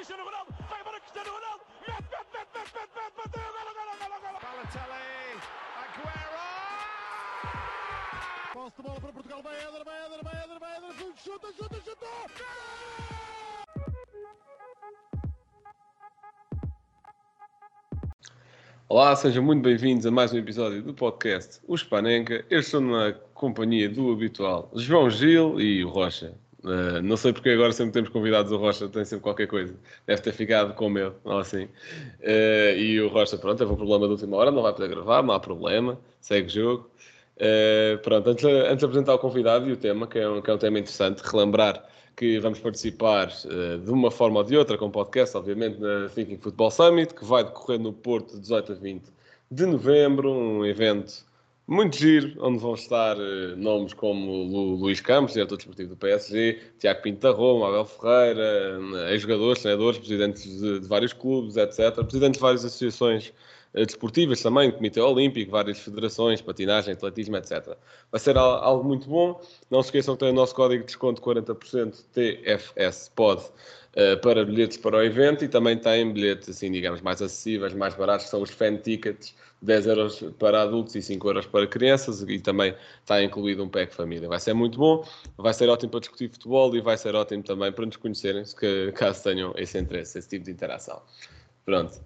[0.00, 3.92] Cristiano Ronaldo, vai embora Cristiano Ronaldo, mete, mete, mete, mete, mete, mete, bateu, golo, golo,
[4.00, 4.38] golo, golo.
[4.40, 5.36] Balotelli,
[5.76, 6.40] Aguero!
[8.54, 11.76] Posse de bola para Portugal, vai Éder, vai Éder, vai Éder, vai Éder, chuta, chuta,
[11.84, 12.06] chuta!
[18.88, 22.42] Olá, sejam muito bem-vindos a mais um episódio do podcast O Spanenka.
[22.48, 26.34] Eu estou na companhia do habitual João Gil e o Rocha.
[26.62, 29.74] Uh, não sei porque agora sempre temos convidados o Rocha, tem sempre qualquer coisa.
[30.06, 31.64] Deve ter ficado com medo, ou assim.
[31.64, 35.22] Uh, e o Rocha, pronto, teve um problema de última hora, não vai poder gravar,
[35.22, 36.90] não há problema, segue o jogo.
[37.36, 40.50] Uh, pronto, antes, antes de apresentar o convidado e o tema, que é um, que
[40.50, 41.82] é um tema interessante, relembrar
[42.16, 46.70] que vamos participar de uma forma ou de outra, com podcast, obviamente, na Thinking Football
[46.70, 49.04] Summit, que vai decorrer no Porto de 18 a 20
[49.50, 51.24] de novembro, um evento
[51.70, 56.58] muito giro, onde vão estar uh, nomes como Lu, Luís Campos, diretor desportivo do PSG,
[56.80, 62.38] Tiago Pinto da Roma, Abel Ferreira, ex-jogadores, treinadores, presidentes de, de, vários clubes, etc., presidentes
[62.38, 63.32] de várias associações
[63.72, 67.76] uh, desportivas também, Comitê Olímpico, várias federações, patinagem, atletismo, etc.
[68.10, 69.40] Vai ser algo muito bom.
[69.70, 73.52] Não se esqueçam que tem o nosso código de desconto 40% TFSPOD uh,
[74.22, 78.26] para bilhetes para o evento e também tem bilhetes, assim, digamos, mais acessíveis, mais baratos,
[78.26, 82.38] que são os fan tickets, 10 euros para adultos e 5 euros para crianças e
[82.38, 84.28] também está incluído um pack família.
[84.28, 85.04] Vai ser muito bom,
[85.36, 88.44] vai ser ótimo para discutir futebol e vai ser ótimo também para nos conhecerem,
[88.94, 91.02] caso tenham esse interesse, esse tipo de interação.
[91.64, 92.00] Pronto.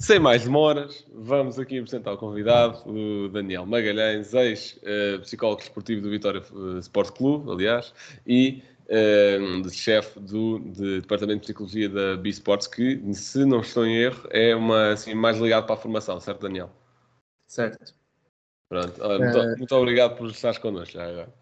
[0.00, 6.42] Sem mais demoras, vamos aqui apresentar o convidado, o Daniel Magalhães, ex-psicólogo esportivo do Vitória
[6.80, 7.94] Sport Clube, aliás,
[8.26, 13.96] e uh, chefe do de Departamento de Psicologia da B-Sports, que, se não estou em
[13.96, 16.70] erro, é uma, assim, mais ligado para a formação, certo, Daniel?
[17.46, 17.94] Certo.
[18.68, 19.58] Pronto, muito, uh...
[19.58, 21.34] muito, obrigado por estares connosco já agora.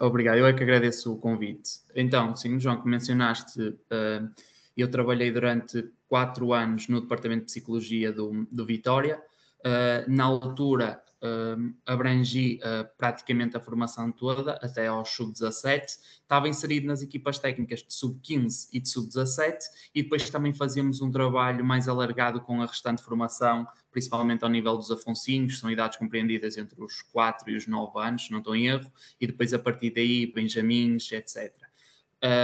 [0.00, 1.80] Obrigado, eu é que agradeço o convite.
[1.94, 4.28] Então, sim, João, que mencionaste, uh,
[4.76, 9.22] eu trabalhei durante quatro anos no Departamento de Psicologia do, do Vitória.
[9.60, 15.84] Uh, na altura uh, abrangi uh, praticamente a formação toda, até ao sub-17.
[16.22, 19.58] Estava inserido nas equipas técnicas de sub-15 e de sub-17,
[19.94, 24.76] e depois também fazíamos um trabalho mais alargado com a restante formação, principalmente ao nível
[24.76, 28.68] dos Afonsinhos, são idades compreendidas entre os 4 e os 9 anos, não estou em
[28.68, 31.52] erro, e depois a partir daí, Benjamins, etc.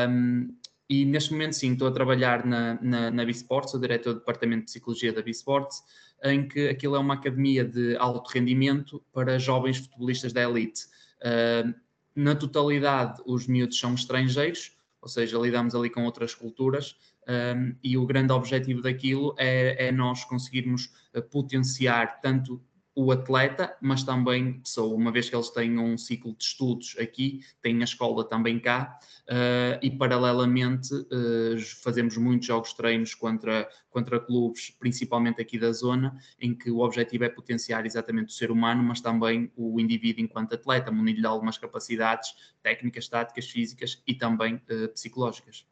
[0.08, 0.56] Um,
[0.88, 4.66] e neste momento, sim, estou a trabalhar na, na, na sou diretor do departamento de
[4.66, 5.82] psicologia da B-Sports,
[6.24, 10.84] em que aquilo é uma academia de alto rendimento para jovens futebolistas da elite.
[11.20, 11.74] Uh,
[12.14, 16.96] na totalidade, os miúdos são estrangeiros, ou seja, lidamos ali com outras culturas,
[17.28, 20.90] um, e o grande objetivo daquilo é, é nós conseguirmos
[21.30, 22.62] potenciar tanto
[22.98, 27.40] o atleta, mas também pessoa, uma vez que eles têm um ciclo de estudos aqui,
[27.60, 28.98] têm a escola também cá,
[29.28, 36.18] uh, e paralelamente uh, fazemos muitos jogos treinos contra, contra clubes, principalmente aqui da zona,
[36.40, 40.54] em que o objetivo é potenciar exatamente o ser humano, mas também o indivíduo enquanto
[40.54, 45.66] atleta, munir-lhe algumas capacidades técnicas, táticas, físicas e também uh, psicológicas.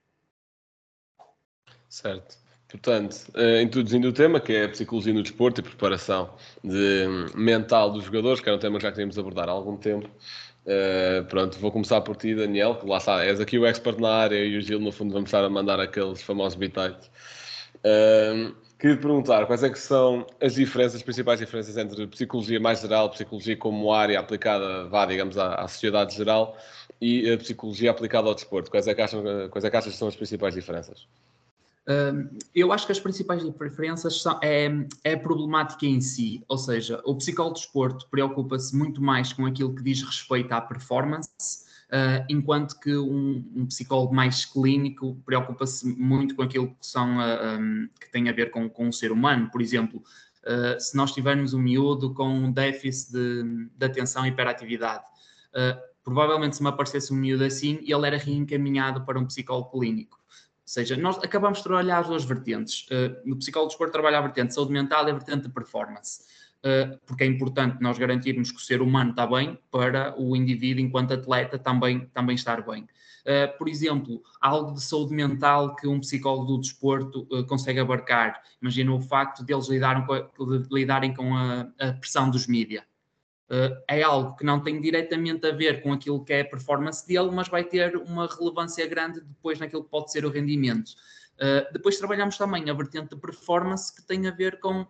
[1.88, 2.43] Certo.
[2.74, 7.92] Portanto, uh, introduzindo o tema, que é a psicologia no desporto e preparação de, mental
[7.92, 10.10] dos jogadores, que era um tema que já queríamos abordar há algum tempo.
[10.66, 14.10] Uh, pronto, vou começar por ti, Daniel, que lá está, és aqui o expert na
[14.10, 17.08] área e o Gil, no fundo, vamos estar a mandar aqueles famosos bitites.
[17.76, 22.58] Uh, queria te perguntar quais é que são as diferenças, as principais diferenças entre psicologia
[22.58, 26.58] mais geral, psicologia como área aplicada, vá, digamos, à, à sociedade geral
[27.00, 28.68] e a psicologia aplicada ao desporto.
[28.68, 31.06] Quais é que acham, quais é que achas que são as principais diferenças?
[32.54, 34.70] Eu acho que as principais diferenças são é,
[35.04, 39.44] é, a problemática em si, ou seja, o psicólogo de desporto preocupa-se muito mais com
[39.44, 45.86] aquilo que diz respeito à performance, uh, enquanto que um, um, psicólogo mais clínico preocupa-se
[45.86, 48.92] muito com aquilo que são uh, ah, um, que tem a ver com, com o
[48.92, 49.50] ser humano.
[49.50, 50.02] Por exemplo,
[50.44, 55.04] uh, se nós tivermos um miúdo com um déficit de, de atenção e hiperatividade,
[56.02, 60.18] provavelmente se me aparecesse um miúdo assim, ele era reencaminhado para um psicólogo clínico
[60.74, 62.86] seja, nós acabamos de trabalhar as duas vertentes.
[62.88, 65.48] Uh, no psicólogo do desporto trabalha a vertente de saúde mental e a vertente de
[65.48, 66.22] performance.
[66.64, 70.82] Uh, porque é importante nós garantirmos que o ser humano está bem para o indivíduo,
[70.82, 72.82] enquanto atleta, também, também estar bem.
[72.82, 78.42] Uh, por exemplo, algo de saúde mental que um psicólogo do desporto consegue abarcar.
[78.60, 80.28] Imagina o facto de eles lidarem com a,
[80.70, 82.84] lidarem com a, a pressão dos mídias
[83.88, 87.30] é algo que não tem diretamente a ver com aquilo que é a performance dele,
[87.30, 90.92] mas vai ter uma relevância grande depois naquilo que pode ser o rendimento.
[91.34, 94.86] Uh, depois trabalhamos também a vertente de performance que tem a ver com uh,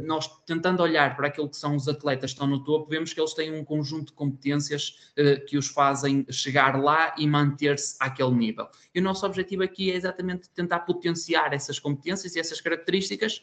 [0.00, 3.20] nós tentando olhar para aquilo que são os atletas que estão no topo, vemos que
[3.20, 8.30] eles têm um conjunto de competências uh, que os fazem chegar lá e manter-se àquele
[8.30, 8.68] nível.
[8.94, 13.42] E o nosso objetivo aqui é exatamente tentar potenciar essas competências e essas características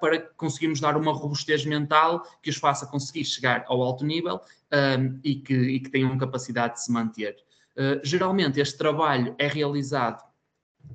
[0.00, 4.40] para conseguirmos dar uma robustez mental que os faça conseguir chegar ao alto nível
[4.72, 7.36] um, e, que, e que tenham capacidade de se manter.
[8.02, 10.29] geralmente este trabalho é realizado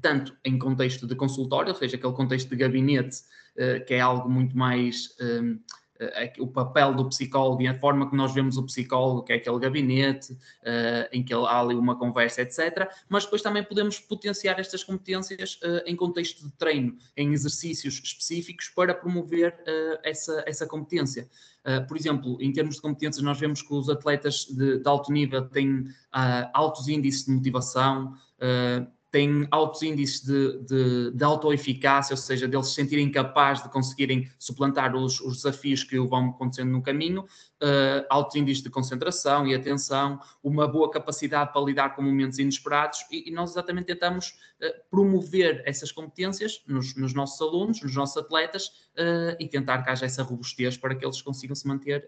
[0.01, 3.21] tanto em contexto de consultório, ou seja, aquele contexto de gabinete,
[3.57, 5.59] uh, que é algo muito mais uh,
[5.97, 9.37] eh, o papel do psicólogo e a forma que nós vemos o psicólogo, que é
[9.37, 12.89] aquele gabinete, uh, em que há ali uma conversa, etc.
[13.07, 18.93] Mas depois também podemos potenciar estas competências em contexto de treino, em exercícios específicos para
[18.93, 19.55] promover
[20.03, 21.29] essa, essa competência.
[21.65, 25.11] Uh, por exemplo, em termos de competências, nós vemos que os atletas de, de alto
[25.11, 32.11] nível têm uh, altos índices de motivação, uh, têm altos índices de, de, de autoeficácia,
[32.13, 36.71] ou seja, deles se sentirem capazes de conseguirem suplantar os, os desafios que vão acontecendo
[36.71, 42.01] no caminho, uh, altos índices de concentração e atenção, uma boa capacidade para lidar com
[42.01, 47.81] momentos inesperados e, e nós exatamente tentamos uh, promover essas competências nos, nos, nossos alunos,
[47.81, 51.65] nos nossos atletas uh, e tentar que haja essa robustez para que eles consigam se
[51.65, 52.05] manter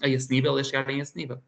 [0.00, 1.42] a esse nível e chegarem a esse nível.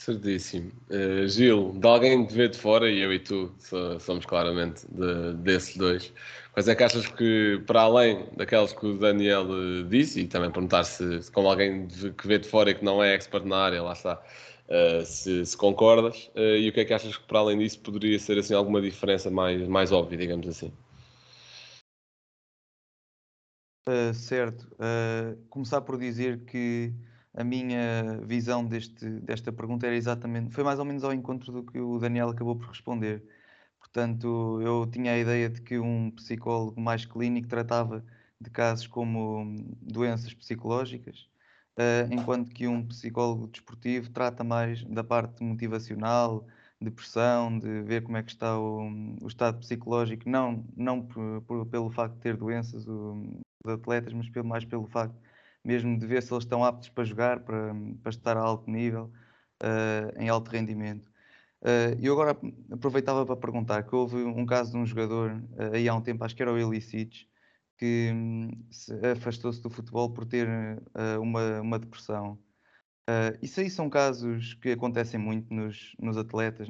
[0.00, 0.72] Certíssimo.
[0.88, 3.54] Uh, Gil, de alguém que vê de fora, e eu e tu
[4.00, 6.10] somos claramente de, desses dois,
[6.54, 10.50] quais é que achas que, para além daquelas que o Daniel uh, disse, e também
[10.50, 13.44] perguntar se, se como alguém de, que vê de fora e que não é expert
[13.44, 14.14] na área, lá está,
[14.70, 18.18] uh, se, se, concordas, e o que é que achas que, para além disso, poderia
[18.18, 20.72] ser assim, alguma diferença mais, mais óbvia, digamos assim?
[24.14, 24.66] certo.
[25.50, 26.94] começar por dizer que
[27.40, 31.64] a minha visão deste, desta pergunta era exatamente, foi mais ou menos ao encontro do
[31.64, 33.24] que o Daniel acabou por responder.
[33.78, 38.04] Portanto, eu tinha a ideia de que um psicólogo mais clínico tratava
[38.40, 41.28] de casos como hum, doenças psicológicas,
[41.78, 46.46] uh, enquanto que um psicólogo desportivo trata mais da parte motivacional,
[46.80, 48.90] depressão, de ver como é que está o,
[49.22, 54.28] o estado psicológico, não, não por, por, pelo facto de ter doenças os atletas, mas
[54.30, 55.16] pelo, mais pelo facto
[55.64, 59.12] mesmo de ver se eles estão aptos para jogar, para, para estar a alto nível,
[59.62, 61.10] uh, em alto rendimento.
[61.62, 62.38] Uh, eu agora
[62.72, 66.24] aproveitava para perguntar que houve um caso de um jogador, uh, aí há um tempo,
[66.24, 67.28] acho que era o Ilicic,
[67.78, 68.50] que um,
[69.12, 70.46] afastou-se do futebol por ter
[71.18, 72.38] uma, uma depressão.
[73.40, 76.68] isso aí são casos que acontecem muito nos, nos atletas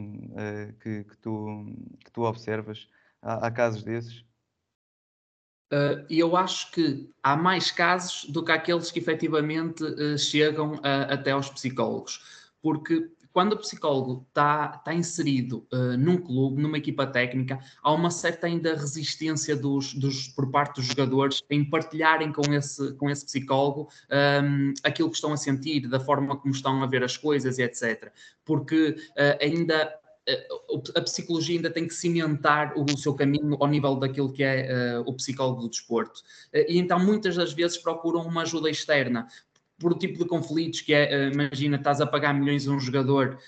[0.80, 1.66] que, que, tu,
[2.04, 2.88] que tu observas.
[3.20, 4.24] Há, há casos desses?
[5.72, 10.74] Uh, e eu acho que há mais casos do que aqueles que efetivamente uh, chegam
[10.74, 12.20] uh, até aos psicólogos.
[12.60, 18.10] Porque quando o psicólogo está tá inserido uh, num clube, numa equipa técnica, há uma
[18.10, 23.24] certa ainda resistência dos, dos, por parte dos jogadores em partilharem com esse, com esse
[23.24, 27.16] psicólogo um, ehm, aquilo que estão a sentir, da forma como estão a ver as
[27.16, 28.12] coisas e etc.
[28.44, 28.96] Porque
[29.40, 29.99] ainda
[30.94, 35.02] a psicologia ainda tem que cimentar o seu caminho ao nível daquilo que é uh,
[35.08, 36.20] o psicólogo do desporto.
[36.54, 39.26] Uh, e então muitas das vezes procuram uma ajuda externa
[39.78, 42.78] por o tipo de conflitos que é, uh, imagina, estás a pagar milhões a um
[42.78, 43.38] jogador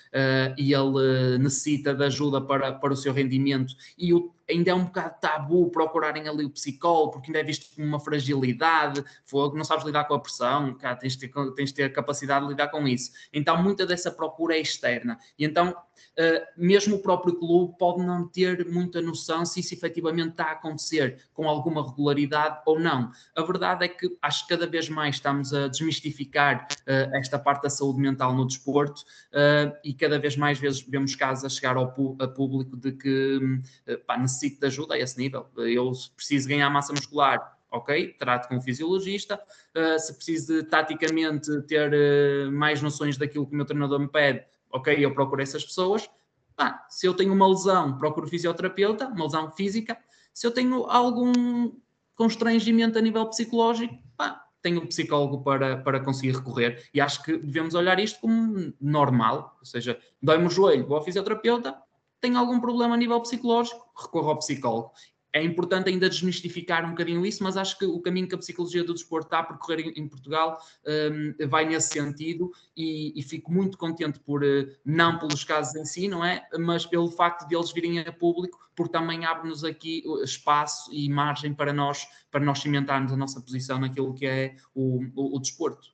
[0.57, 4.85] e ele necessita de ajuda para, para o seu rendimento e o, ainda é um
[4.85, 9.63] bocado tabu procurarem ali o psicólogo, porque ainda é visto como uma fragilidade, fogo, não
[9.63, 12.51] sabes lidar com a pressão, cá, tens, de ter, tens de ter a capacidade de
[12.51, 13.11] lidar com isso.
[13.33, 15.17] Então muita dessa procura é externa.
[15.37, 20.31] E então uh, mesmo o próprio clube pode não ter muita noção se isso efetivamente
[20.31, 23.11] está a acontecer com alguma regularidade ou não.
[23.35, 27.63] A verdade é que acho que cada vez mais estamos a desmistificar uh, esta parte
[27.63, 31.77] da saúde mental no desporto uh, e cada vez mais vezes vemos casos a chegar
[31.77, 33.39] ao público de que
[34.05, 35.47] pá, necessito de ajuda a esse nível.
[35.57, 39.39] Eu preciso ganhar massa muscular, ok, trato com um fisiologista.
[39.75, 44.07] Uh, se preciso de taticamente ter uh, mais noções daquilo que o meu treinador me
[44.07, 46.09] pede, ok, eu procuro essas pessoas.
[46.57, 49.97] Ah, se eu tenho uma lesão, procuro fisioterapeuta, uma lesão física.
[50.33, 51.71] Se eu tenho algum
[52.15, 56.89] constrangimento a nível psicológico, pá, tenho um psicólogo para, para conseguir recorrer.
[56.93, 61.03] E acho que devemos olhar isto como normal, ou seja, dói-me o joelho, vou ao
[61.03, 61.75] fisioterapeuta,
[62.23, 64.91] tenho algum problema a nível psicológico, recorro ao psicólogo
[65.33, 68.83] é importante ainda desmistificar um bocadinho isso, mas acho que o caminho que a psicologia
[68.83, 73.75] do desporto está a percorrer em, Portugal um, vai nesse sentido e, e, fico muito
[73.75, 76.47] contente por, uh, não pelos casos em si, não é?
[76.59, 81.51] Mas pelo facto de eles virem a público, porque também abre-nos aqui espaço e margem
[81.51, 85.92] para nós, para nós cimentarmos a nossa posição naquilo que é o, o, o desporto.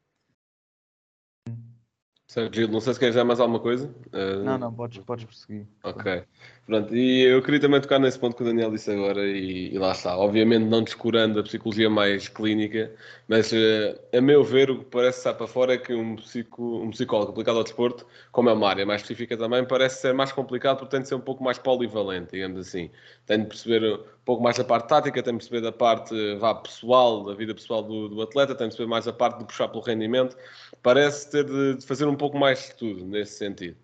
[2.51, 3.88] Gil, não sei se queres dizer mais alguma coisa.
[4.13, 5.65] Uh, Não, não, podes, podes prosseguir.
[5.83, 6.24] Ok.
[6.67, 9.77] Pronto, e eu queria também tocar nesse ponto que o Daniel disse agora, e, e
[9.79, 10.15] lá está.
[10.15, 12.93] Obviamente, não descurando a psicologia mais clínica,
[13.27, 16.83] mas eh, a meu ver, o que parece estar para fora é que um, psico,
[16.83, 20.31] um psicólogo aplicado ao desporto, como é uma área mais específica também, parece ser mais
[20.31, 22.91] complicado porque tem de ser um pouco mais polivalente, digamos assim.
[23.25, 27.24] Tem de perceber pouco mais da parte tática, tem de perceber da parte vá, pessoal,
[27.24, 29.81] da vida pessoal do, do atleta, tem de perceber mais a parte de puxar pelo
[29.81, 30.38] rendimento.
[30.83, 33.75] Parece ter de, de fazer um pouco mais de tudo nesse sentido.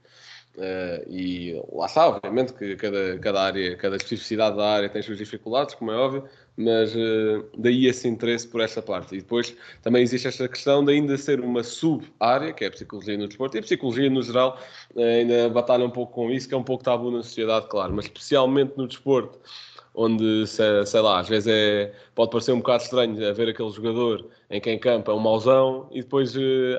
[0.55, 5.05] Uh, e lá está, obviamente, que cada, cada área, cada especificidade da área tem as
[5.07, 6.23] suas dificuldades, como é óbvio,
[6.55, 9.15] mas uh, daí esse interesse por esta parte.
[9.15, 13.17] E depois também existe esta questão de ainda ser uma sub-área, que é a psicologia
[13.17, 14.59] no desporto, e a psicologia no geral
[14.93, 17.95] uh, ainda batalha um pouco com isso, que é um pouco tabu na sociedade, claro,
[17.95, 19.39] mas especialmente no desporto,
[19.95, 24.59] onde, sei, lá, às vezes é, pode parecer um bocado estranho ver aquele jogador em
[24.59, 26.33] quem campa é um mauzão e depois,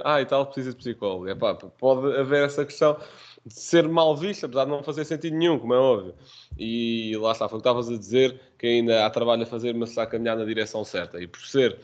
[0.05, 1.29] ah, e tal, precisa de psicólogo.
[1.29, 2.97] Epá, pode haver essa questão
[3.45, 6.15] de ser mal visto, apesar de não fazer sentido nenhum, como é óbvio.
[6.59, 9.75] E lá está, foi o que estavas a dizer, que ainda há trabalho a fazer,
[9.75, 11.21] mas está a caminhar na direção certa.
[11.21, 11.79] E por ser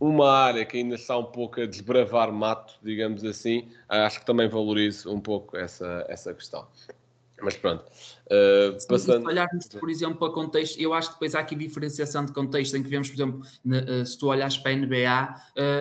[0.00, 4.48] uma área que ainda está um pouco a desbravar mato, digamos assim, acho que também
[4.48, 6.66] valorizo um pouco essa, essa questão.
[7.44, 7.84] Mas pronto.
[8.26, 9.22] Uh, passando...
[9.22, 12.76] Se olharmos, por exemplo, para contexto, eu acho que depois há aqui diferenciação de contexto,
[12.76, 15.36] em que vemos, por exemplo, uh, se tu olhas para a NBA,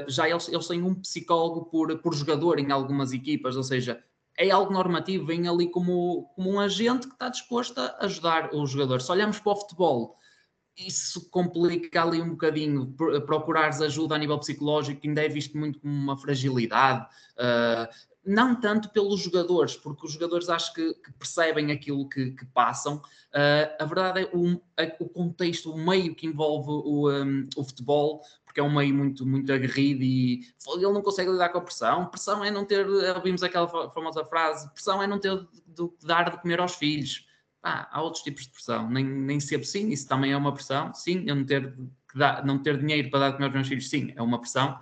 [0.06, 4.04] uh, já eles, eles têm um psicólogo por, por jogador em algumas equipas, ou seja,
[4.38, 8.66] é algo normativo, vem ali como, como um agente que está disposto a ajudar o
[8.66, 9.02] jogador.
[9.02, 10.18] Se olhamos para o futebol,
[10.76, 12.94] isso complica ali um bocadinho,
[13.26, 17.06] procurares ajuda a nível psicológico, que ainda é visto muito como uma fragilidade.
[17.38, 22.46] Uh, não tanto pelos jogadores, porque os jogadores acho que, que percebem aquilo que, que
[22.46, 22.98] passam.
[22.98, 24.62] Uh, a verdade é o,
[25.00, 29.26] o contexto, o meio que envolve o, um, o futebol, porque é um meio muito,
[29.26, 32.06] muito aguerrido e ele não consegue lidar com a pressão.
[32.06, 36.30] Pressão é não ter, ouvimos aquela famosa frase, pressão é não ter de, de dar
[36.30, 37.28] de comer aos filhos.
[37.62, 40.94] Ah, há outros tipos de pressão, nem, nem sempre sim, isso também é uma pressão.
[40.94, 41.74] Sim, eu não ter,
[42.14, 44.80] dar, não ter dinheiro para dar de comer aos meus filhos, sim, é uma pressão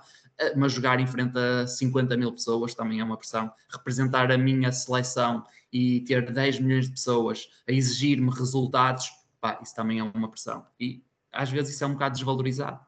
[0.56, 3.52] mas jogar em frente a 50 mil pessoas também é uma pressão.
[3.70, 9.76] Representar a minha seleção e ter 10 milhões de pessoas a exigir-me resultados, pá, isso
[9.76, 10.66] também é uma pressão.
[10.80, 12.80] E às vezes isso é um bocado desvalorizado.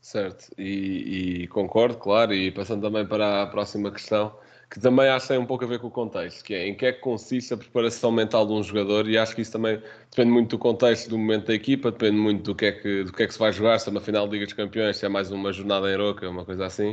[0.00, 4.36] Certo, e, e concordo, claro, e passando também para a próxima questão,
[4.72, 6.74] que também acho que tem um pouco a ver com o contexto, que é em
[6.74, 9.82] que é que consiste a preparação mental de um jogador, e acho que isso também
[10.10, 13.12] depende muito do contexto do momento da equipa, depende muito do que é que, do
[13.12, 15.04] que, é que se vai jogar, se é uma final de Liga dos Campeões, se
[15.04, 16.92] é mais uma jornada em Roca, uma coisa assim.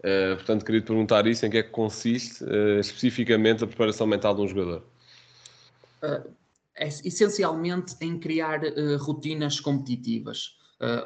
[0.00, 4.08] Uh, portanto, queria te perguntar isso, em que é que consiste uh, especificamente a preparação
[4.08, 4.82] mental de um jogador?
[6.02, 6.34] Uh,
[6.74, 8.60] é essencialmente em criar
[8.98, 10.56] rotinas competitivas.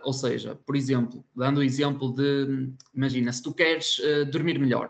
[0.05, 4.01] ou seja, por exemplo, dando o exemplo de, imagina, se tu queres
[4.31, 4.89] dormir melhor,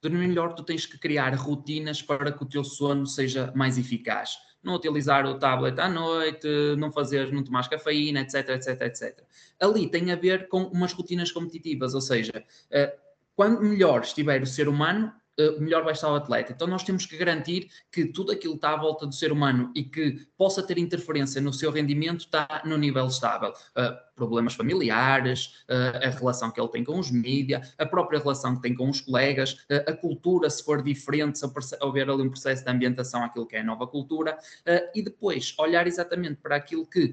[0.00, 4.36] dormir melhor, tu tens que criar rotinas para que o teu sono seja mais eficaz.
[4.62, 9.24] Não utilizar o tablet à noite, não fazer, não tomar cafeína, etc, etc, etc.
[9.60, 12.96] Ali tem a ver com umas rotinas competitivas, ou seja, eh,
[13.36, 15.12] quando melhor estiver o ser humano,
[15.60, 16.52] melhor vai estar o atleta.
[16.52, 19.70] Então nós temos que garantir que tudo aquilo que está à volta do ser humano
[19.74, 23.50] e que possa ter interferência no seu rendimento está no nível estável.
[23.50, 28.56] Uh, problemas familiares, uh, a relação que ele tem com os mídias, a própria relação
[28.56, 31.46] que tem com os colegas, uh, a cultura, se for diferente, se
[31.80, 34.36] houver ali um processo de ambientação àquilo que é a nova cultura,
[34.94, 37.12] e depois olhar exatamente para aquilo que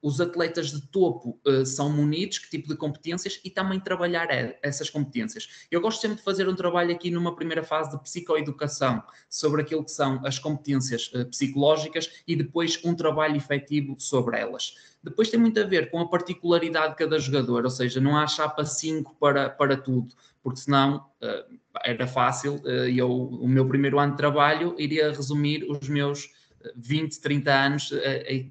[0.00, 4.28] os atletas de topo uh, são munidos, que tipo de competências e também trabalhar
[4.62, 5.66] essas competências.
[5.70, 9.84] Eu gosto sempre de fazer um trabalho aqui numa primeira fase de psicoeducação sobre aquilo
[9.84, 14.74] que são as competências uh, psicológicas e depois um trabalho efetivo sobre elas.
[15.02, 18.26] Depois tem muito a ver com a particularidade de cada jogador, ou seja, não há
[18.26, 24.12] chapa 5 para, para tudo, porque senão uh, era fácil, eu, o meu primeiro ano
[24.12, 26.28] de trabalho iria resumir os meus
[26.76, 27.98] 20, 30 anos uh,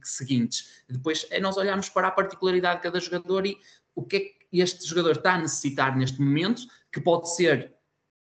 [0.04, 0.84] seguintes.
[0.90, 3.58] Depois é nós olharmos para a particularidade de cada jogador e
[3.96, 7.74] o que é que este jogador está a necessitar neste momento, que pode ser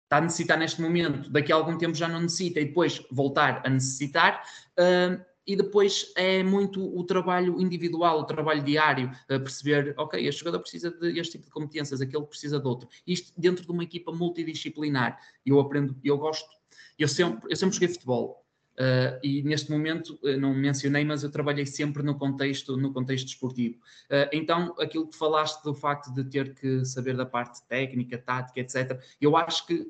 [0.04, 3.62] está a necessitar neste momento, daqui a algum tempo já não necessita e depois voltar
[3.66, 4.44] a necessitar.
[4.80, 10.40] Uh, e depois é muito o trabalho individual, o trabalho diário, a perceber, ok, este
[10.40, 12.90] jogador precisa de este tipo de competências, aquele precisa de outro.
[13.06, 15.20] Isto dentro de uma equipa multidisciplinar.
[15.46, 16.50] Eu aprendo, eu gosto,
[16.98, 18.45] eu sempre, eu sempre joguei futebol,
[18.76, 23.28] Uh, e neste momento, uh, não mencionei, mas eu trabalhei sempre no contexto, no contexto
[23.28, 23.76] esportivo.
[24.10, 28.60] Uh, então, aquilo que falaste do facto de ter que saber da parte técnica, tática,
[28.60, 29.90] etc., eu acho que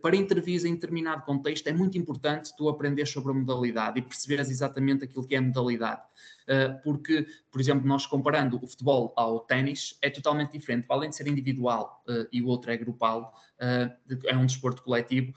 [0.00, 4.50] para intervir em determinado contexto, é muito importante tu aprender sobre a modalidade e perceberes
[4.50, 6.02] exatamente aquilo que é a modalidade.
[6.82, 10.86] Porque, por exemplo, nós comparando o futebol ao ténis, é totalmente diferente.
[10.88, 12.02] Além de ser individual
[12.32, 15.34] e o outro é grupal, é um desporto coletivo,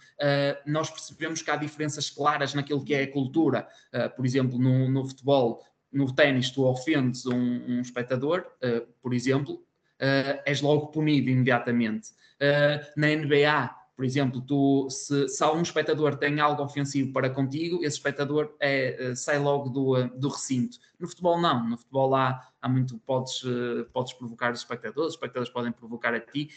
[0.65, 3.67] nós percebemos que há diferenças claras naquilo que é a cultura.
[4.15, 7.36] Por exemplo, no, no futebol, no ténis, tu ofendes um,
[7.67, 8.46] um espectador,
[9.01, 9.62] por exemplo,
[10.46, 12.10] és logo punido imediatamente.
[12.96, 17.98] na NBA, por exemplo, tu, se, se algum espectador tem algo ofensivo para contigo, esse
[17.98, 20.77] espectador é, sai logo do, do recinto.
[20.98, 21.68] No futebol, não.
[21.68, 23.41] No futebol há, há muito, podes,
[23.91, 26.50] podes provocar os espectadores, os espectadores podem provocar a ti.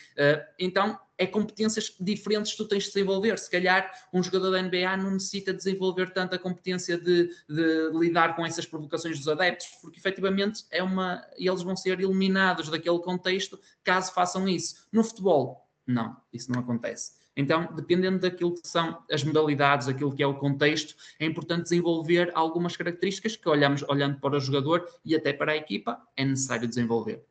[0.57, 3.37] Então, é competências diferentes que tu tens de desenvolver.
[3.37, 8.47] Se calhar, um jogador da NBA não necessita desenvolver tanta competência de, de lidar com
[8.47, 14.15] essas provocações dos adeptos, porque efetivamente é uma, eles vão ser eliminados daquele contexto caso
[14.15, 14.87] façam isso.
[14.93, 17.21] No futebol, não, isso não acontece.
[17.37, 22.31] Então, dependendo daquilo que são as modalidades, aquilo que é o contexto, é importante desenvolver
[22.35, 26.69] algumas características que olhamos, olhando para o jogador e até para a equipa, é necessário
[26.69, 27.25] desenvolver.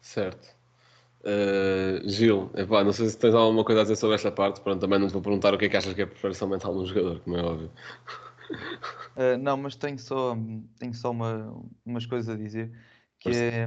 [0.00, 0.60] Certo.
[1.20, 4.60] Uh, Gil, epá, não sei se tens alguma coisa a dizer sobre esta parte.
[4.60, 6.48] Pronto, também não te vou perguntar o que é que achas que é a preparação
[6.48, 7.70] mental de um jogador, como é óbvio.
[9.16, 10.36] Uh, não, mas tenho só,
[10.78, 11.54] tenho só uma,
[11.86, 12.70] umas coisas a dizer.
[13.18, 13.66] Que é,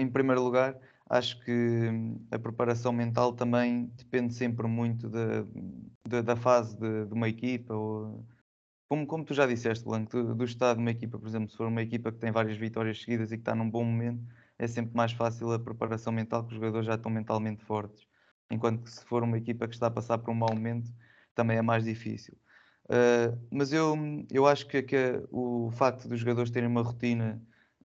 [0.00, 0.76] em primeiro lugar,
[1.08, 5.44] acho que hum, a preparação mental também depende sempre muito da,
[6.08, 7.74] da, da fase de, de, uma equipa.
[7.74, 8.26] Ou,
[8.88, 11.56] como, como tu já disseste, Blanco, do, do, estado de uma equipa, por exemplo, se
[11.56, 14.24] for uma equipa que tem várias vitórias seguidas e que está num bom momento,
[14.58, 18.06] é sempre mais fácil a preparação mental, que os jogadores já estão mentalmente fortes.
[18.50, 20.92] Enquanto que se for uma equipa que está a passar por um mau momento,
[21.34, 22.36] também é mais difícil.
[22.84, 23.96] Uh, mas eu,
[24.30, 27.42] eu acho que, que o facto dos jogadores terem uma rotina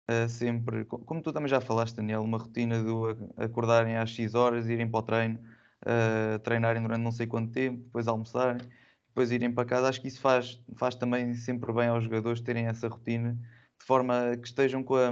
[0.09, 2.89] uh, sempre, como tu também já falaste, Daniel, uma rotina de
[3.37, 5.39] acordarem às X horas, irem para o treino,
[5.85, 8.61] uh, treinarem durante não sei quanto tempo, depois almoçarem,
[9.09, 9.89] depois irem para casa.
[9.89, 13.33] Acho que isso faz, faz também sempre bem aos jogadores terem essa rotina,
[13.79, 15.11] de forma que estejam com a,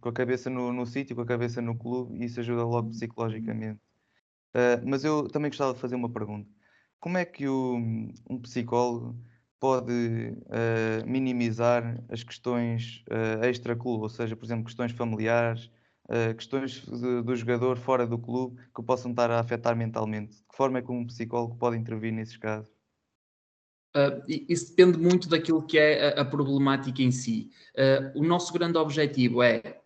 [0.00, 2.90] com a cabeça no, no sítio, com a cabeça no clube, e isso ajuda logo
[2.90, 3.80] psicologicamente.
[4.54, 6.48] Uh, mas eu também gostava de fazer uma pergunta.
[7.00, 7.76] Como é que o,
[8.28, 9.16] um psicólogo
[9.58, 15.70] pode uh, minimizar as questões uh, extra-clube, ou seja, por exemplo, questões familiares,
[16.08, 20.36] uh, questões de, do jogador fora do clube que possam estar a afetar mentalmente.
[20.36, 22.70] De que forma é que um psicólogo pode intervir nesses casos?
[23.96, 27.50] Uh, isso depende muito daquilo que é a, a problemática em si.
[28.14, 29.80] O nosso grande objetivo é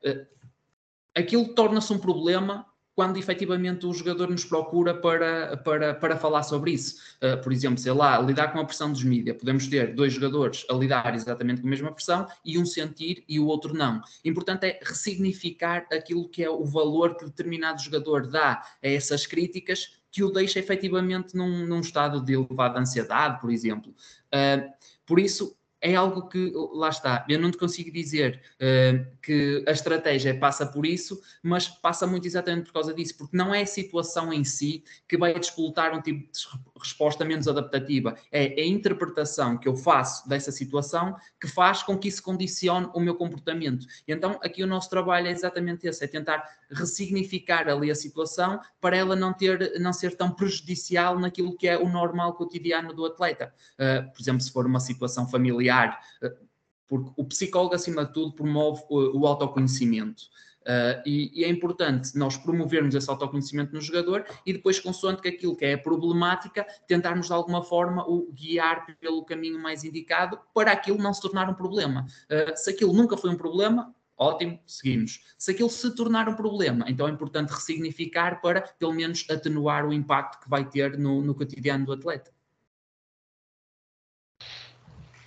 [1.15, 2.67] aquilo torna-se um problema
[3.01, 6.97] quando efetivamente o jogador nos procura para, para, para falar sobre isso.
[7.17, 9.39] Uh, por exemplo, sei lá, lidar com a pressão dos mídias.
[9.39, 13.41] Podemos ter dois jogadores a lidar exatamente com a mesma pressão e um sentir e
[13.41, 14.03] o outro não.
[14.23, 19.97] Importante é ressignificar aquilo que é o valor que determinado jogador dá a essas críticas
[20.13, 23.95] que o deixa efetivamente num, num estado de elevada ansiedade, por exemplo.
[24.27, 24.71] Uh,
[25.07, 29.71] por isso, é algo que, lá está, eu não te consigo dizer uh, que a
[29.71, 33.67] estratégia passa por isso, mas passa muito exatamente por causa disso, porque não é a
[33.67, 36.39] situação em si que vai despoltar um tipo de
[36.81, 42.09] resposta menos adaptativa, é a interpretação que eu faço dessa situação que faz com que
[42.09, 43.87] isso condicione o meu comportamento.
[44.07, 48.61] E então aqui o nosso trabalho é exatamente esse, é tentar ressignificar ali a situação
[48.81, 53.05] para ela não ter, não ser tão prejudicial naquilo que é o normal cotidiano do
[53.05, 53.53] atleta.
[53.75, 56.51] Uh, por exemplo, se for uma situação familiar, uh,
[56.89, 60.25] porque o psicólogo acima de tudo promove o, o autoconhecimento.
[60.63, 65.57] Uh, e, e, é importante nós promovermos esse autoconhecimento no jogador e depois, consoante aquilo
[65.57, 70.71] que é a problemática, tentarmos de alguma forma o guiar pelo caminho mais indicado para
[70.73, 72.07] aquilo não se tornar um problema.
[72.31, 75.21] Uh, se aquilo nunca foi um problema, ótimo, seguimos.
[75.39, 79.95] Se aquilo se tornar um problema, então é importante ressignificar para, pelo menos, atenuar o
[79.95, 82.31] impacto que vai ter no, no cotidiano do atleta.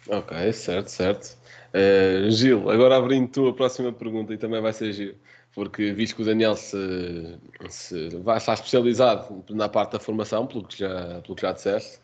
[0.07, 1.42] Ok, certo, certo.
[1.73, 5.15] Uh, Gil, agora abrindo tu a próxima pergunta e também vai ser Gil,
[5.53, 10.63] porque visto que o Daniel se, se vai estar especializado na parte da formação, pelo
[10.67, 11.97] que já, pelo que já disseste,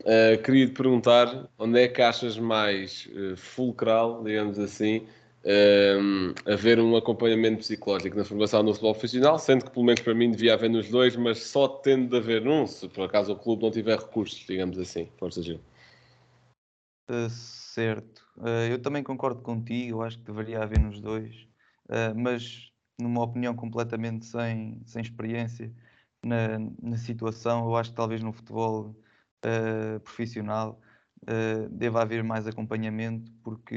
[0.00, 5.06] uh, queria te perguntar onde é que achas mais uh, fulcral, digamos assim,
[6.46, 10.30] haver um acompanhamento psicológico na formação no futebol profissional, sendo que pelo menos para mim
[10.30, 13.64] devia haver nos dois, mas só tendo de haver um, se por acaso o clube
[13.64, 15.08] não tiver recursos, digamos assim.
[15.18, 15.60] Força, Gil.
[17.10, 18.22] Uh, certo.
[18.36, 21.34] Uh, eu também concordo contigo, eu acho que deveria haver nos dois,
[21.88, 25.72] uh, mas numa opinião completamente sem, sem experiência
[26.22, 28.96] na, na situação, eu acho que talvez no futebol
[30.04, 30.80] profissional
[31.72, 33.76] deva haver mais acompanhamento, porque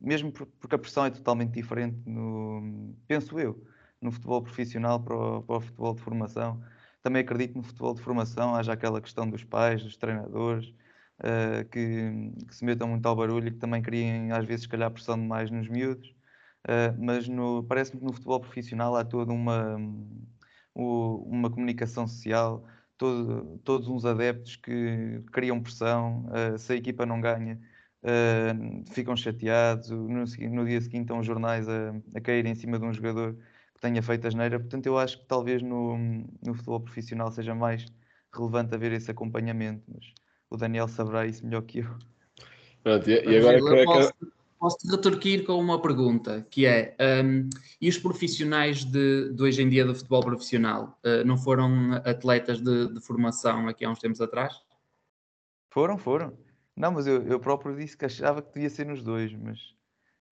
[0.00, 3.62] mesmo porque a pressão é totalmente diferente no, penso eu,
[4.00, 6.62] no futebol profissional para o, para o futebol de formação
[7.06, 10.74] também acredito no futebol de formação, haja aquela questão dos pais, dos treinadores,
[11.20, 14.68] uh, que, que, se metam muito ao barulho e que também criem às vezes, se
[14.68, 16.08] calhar, pressão demais nos miúdos.
[16.68, 17.26] Uh, mas
[17.68, 19.76] parece-me que no futebol profissional há toda uma,
[20.74, 22.64] uma comunicação social,
[22.98, 27.60] todo, todos uns adeptos que criam pressão, uh, se a equipa não ganha,
[28.92, 32.84] ficam chateados, no, no, dia seguinte estão os jornais a, a cair em cima de
[32.84, 33.34] um jogador
[33.74, 34.60] que tenha feito a geneira.
[34.60, 35.98] Portanto, eu acho que talvez no,
[36.44, 37.84] no futebol profissional seja mais
[38.32, 40.04] relevante haver esse acompanhamento, mas
[40.50, 41.88] o Daniel saberá isso melhor que eu.
[42.82, 44.12] Pronto, e, e agora eu posso,
[44.58, 47.48] posso retorquir com uma pergunta, que é, um,
[47.80, 52.60] e os profissionais de, de, hoje em dia do futebol profissional, uh, não foram atletas
[52.60, 54.54] de, de, formação aqui há uns tempos atrás?
[55.70, 56.36] Foram, foram.
[56.74, 59.75] Não, mas eu, eu próprio disse que achava que devia ser nos dois, mas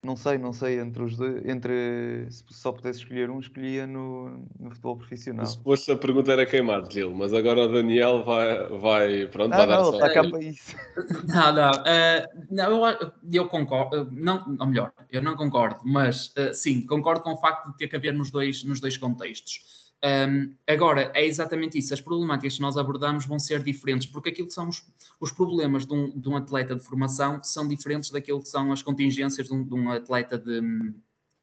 [0.05, 4.45] não sei, não sei, entre os dois, entre se só pudesse escolher um, escolhia no,
[4.59, 5.45] no futebol profissional.
[5.45, 9.65] Se fosse a pergunta era queimar, Gil, mas agora o Daniel vai, vai pronto, ah,
[9.65, 10.75] vai não, dar está cá para isso.
[11.27, 16.53] Não, não, uh, não eu, eu, concordo, não, ou melhor, eu não concordo, mas uh,
[16.53, 19.84] sim, concordo com o facto de ter que haver nos dois, nos dois contextos.
[20.05, 21.91] Um, agora, é exatamente isso.
[21.91, 24.85] As problemáticas que nós abordamos vão ser diferentes, porque aquilo que são os,
[25.19, 28.83] os problemas de um, de um, atleta de formação são diferentes daquilo que são as
[28.83, 30.61] contingências de um, de um atleta de,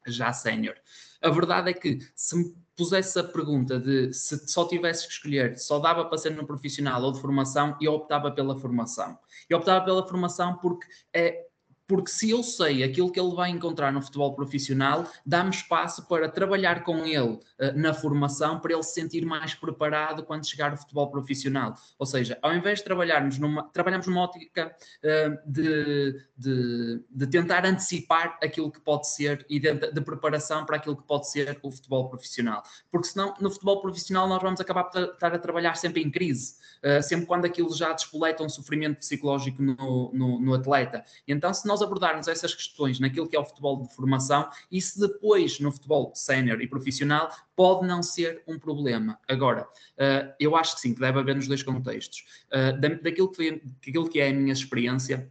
[0.07, 0.77] já sénior.
[1.21, 5.59] A verdade é que se me pusesse a pergunta de se só tivesse que escolher,
[5.59, 9.19] só dava para ser no profissional ou de formação, eu optava pela formação.
[9.49, 11.47] Eu optava pela formação porque é
[11.93, 16.27] porque se eu sei aquilo que ele vai encontrar no futebol profissional, dá-me espaço para
[16.27, 17.41] trabalhar com ele uh,
[17.77, 21.75] na formação, para ele se sentir mais preparado quando chegar ao futebol profissional.
[21.99, 24.75] Ou seja, ao invés de trabalharmos numa, trabalhamos numa ótica
[25.05, 30.77] uh, de, de, de, tentar antecipar aquilo que pode ser e de, de, preparação para
[30.77, 32.63] aquilo que pode ser o futebol profissional.
[32.91, 36.55] Porque senão, no futebol profissional, nós vamos acabar por estar a trabalhar sempre em crise,
[36.83, 41.05] uh, sempre quando aquilo já despoleta um sofrimento psicológico no, no, no atleta.
[41.29, 45.59] Então, se nós abordarmos essas questões naquilo que é o futebol de formação, isso depois
[45.61, 49.19] no futebol sénior e profissional pode não ser um problema.
[49.29, 52.25] Agora, uh, eu acho que sim, que deve haver nos dois contextos.
[52.51, 55.31] Uh, daquilo, que, daquilo que é a minha experiência,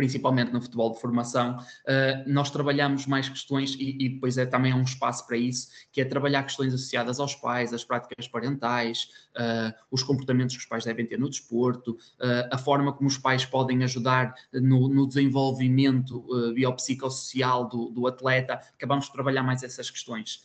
[0.00, 4.80] principalmente no futebol de formação, uh, nós trabalhamos mais questões e, depois é também um
[4.80, 10.02] espaço para isso, que é trabalhar questões associadas aos pais, às práticas parentais, uh, os
[10.02, 13.84] comportamentos que os pais devem ter no desporto, uh, a forma como os pais podem
[13.84, 20.42] ajudar no, no desenvolvimento biopsicossocial do, do, atleta, acabamos de trabalhar mais essas questões.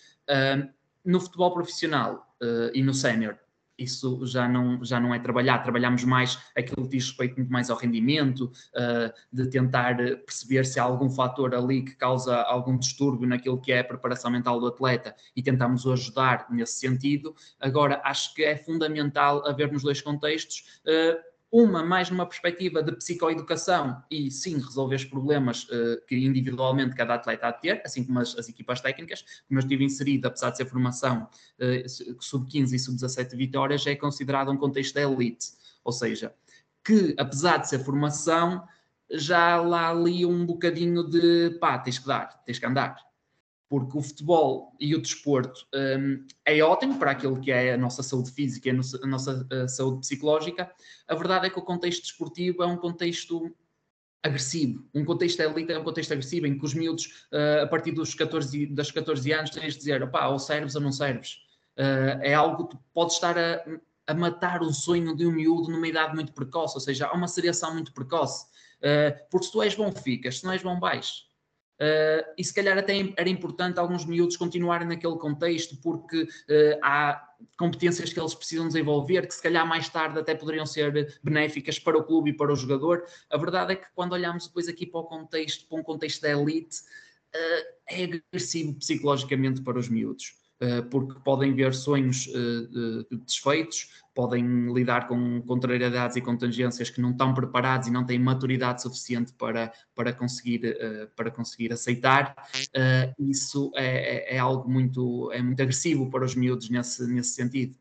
[1.06, 2.28] no futebol profissional
[2.74, 3.38] e no sénior,
[3.78, 7.70] isso já não, já não é trabalhar, trabalhamos mais aquilo que diz respeito muito mais
[7.70, 13.28] ao rendimento, uh, de tentar perceber se há algum fator ali que causa algum distúrbio
[13.28, 17.36] naquilo que é a preparação mental do atleta e tentamos o ajudar nesse sentido.
[17.60, 20.82] Agora, acho que é fundamental haver nos dois contextos.
[21.52, 27.14] Uma mais numa perspectiva de psicoeducação e sim resolver os problemas uh, que individualmente cada
[27.14, 30.50] atleta há de ter, assim como as, as, equipas técnicas, como eu estive inserido, apesar
[30.50, 31.30] de ser formação
[31.60, 35.52] uh, sub-15 e sub-17 vitórias, é considerado um contexto elite,
[35.84, 36.34] ou seja,
[36.84, 38.68] que apesar de ser formação,
[39.12, 43.05] já lá ali um bocadinho de pá, tens que dar, tens que andar
[43.76, 48.02] porque o futebol e o desporto um, é ótimo para aquilo que é a nossa
[48.02, 50.72] saúde física e a nossa, a a saúde psicológica.
[51.06, 53.54] A verdade é que o contexto desportivo é um contexto
[54.24, 54.88] agressivo.
[54.94, 58.16] Um contexto elite é um contexto agressivo em que os miúdos, uh, a partir dos
[58.16, 61.34] 14, das 14 anos, tens de dizer opá, ou serves ou não serves.
[61.78, 63.62] Uh, é algo que pode estar a,
[64.08, 67.28] a, matar o sonho de um miúdo numa idade muito precoce, ou seja, há uma
[67.28, 68.46] seriação muito precoce.
[68.78, 71.26] Uh, porque se tu és bom, ficas, se não és bom, vais.
[71.76, 77.30] Uh, e se calhar até era importante alguns miúdos continuarem naquele contexto, porque uh, há
[77.58, 81.98] competências que eles precisam desenvolver, que se calhar mais tarde até poderiam ser benéficas para
[81.98, 83.06] o clube e para o jogador.
[83.30, 86.32] A verdade é que quando olhamos depois aqui para o contexto, para um contexto da
[86.32, 86.78] elite,
[87.36, 90.45] uh, é agressivo psicologicamente para os miúdos.
[90.58, 97.12] Eh, porque podem ver sonhos uh, desfeitos, podem lidar com contrariedades e contingências que não
[97.12, 102.34] estão preparados e não têm maturidade suficiente para, para, conseguir, uh, para conseguir aceitar.
[103.20, 107.78] isso é, é, é, algo muito, é muito agressivo para os miúdos nesse, nesse sentido.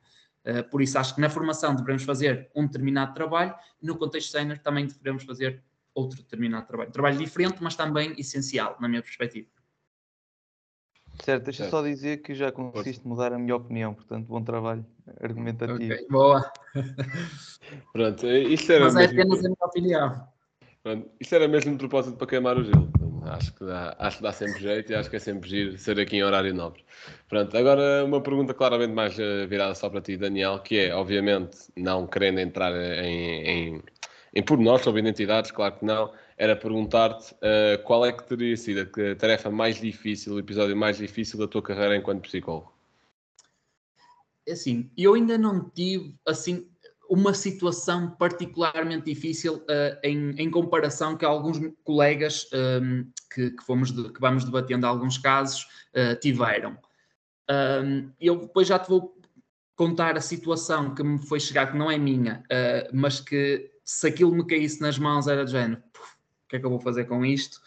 [0.71, 4.87] por isso, acho que na formação devemos fazer um determinado trabalho, no contexto sénior também
[4.87, 5.63] devemos fazer
[5.95, 6.91] outro determinado trabalho.
[6.91, 9.54] Trabalho diferente, mas também essencial, na minha perspectiva.
[11.23, 11.71] Certo, deixa certo.
[11.71, 14.85] só dizer que já conseguiste mudar a minha opinião, portanto, bom trabalho
[15.21, 15.77] argumentativo.
[15.77, 16.53] Okay, boa.
[17.93, 19.19] Pronto, isto era Mas é mesmo...
[19.19, 20.29] é apenas a minha opinião.
[20.83, 22.91] Pronto, isto era mesmo de propósito para queimar o gelo.
[23.25, 25.99] Acho que, dá, acho que dá sempre jeito e acho que é sempre giro ser
[25.99, 26.85] aqui em horário nobre.
[27.27, 31.57] Pronto, agora uma pergunta claramente mais uh, virada só para ti, Daniel, que é, obviamente,
[31.75, 32.73] não querendo entrar
[33.03, 33.83] em, em,
[34.35, 38.81] em pormenores sobre identidades, claro que não, era perguntar-te uh, qual é que teria sido
[38.81, 42.73] a tarefa mais difícil, o episódio mais difícil da tua carreira enquanto psicólogo?
[44.47, 46.69] É assim, eu ainda não tive, assim,
[47.09, 53.65] uma situação particularmente difícil uh, em, em, comparação que alguns colegas um, ehm, que, que,
[53.65, 56.73] fomos de, que vamos debatendo alguns casos uh, tiveram.
[57.49, 59.17] Um, ehm, eu depois já te vou
[59.77, 64.07] contar a situação que me foi chegar, que não é minha, uh, mas que se
[64.07, 65.83] aquilo me caísse nas mãos era de género,
[66.45, 67.61] o que é que eu vou fazer com isto?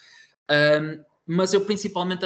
[0.49, 2.23] Um, mas eu principalmente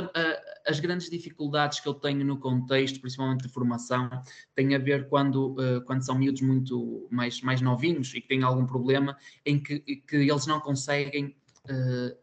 [0.67, 4.09] as grandes dificuldades que eu tenho no contexto, principalmente de formação,
[4.53, 8.43] têm a ver quando, uh, quando são miúdos muito mais, mais novinhos e que têm
[8.43, 11.35] algum problema em que, que eles não conseguem
[11.65, 12.15] uh,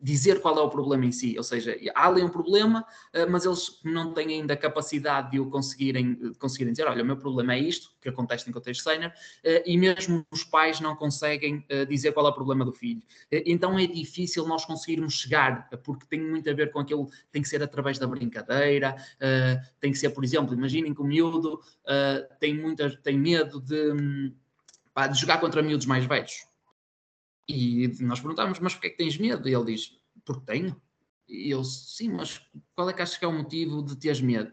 [0.00, 3.44] dizer qual é o problema em si, ou seja, há ali um problema, eh, mas
[3.44, 7.54] eles não têm ainda a capacidade de o conseguirem, conseguirem dizer, olha, o meu problema
[7.54, 11.84] é isto, que acontece em contexto sénior, eh, e mesmo os pais não conseguem eh,
[11.84, 13.02] dizer qual é o problema do filho.
[13.32, 17.48] Então é difícil nós conseguirmos chegar, porque tem muito a ver com aquilo, tem que
[17.48, 18.94] ser através da brincadeira,
[19.80, 21.60] tem que ser, por exemplo, imaginem que o miúdo
[22.38, 24.32] tem, muita, tem medo de, hum,
[25.10, 26.46] de jogar contra miúdos mais velhos
[27.48, 29.48] e nós perguntávamos, mas porquê é que tens medo?
[29.48, 30.80] E ele diz, porque tenho.
[31.28, 32.40] E eu, sim, mas
[32.74, 34.52] qual é que achas que é o motivo de teres medo?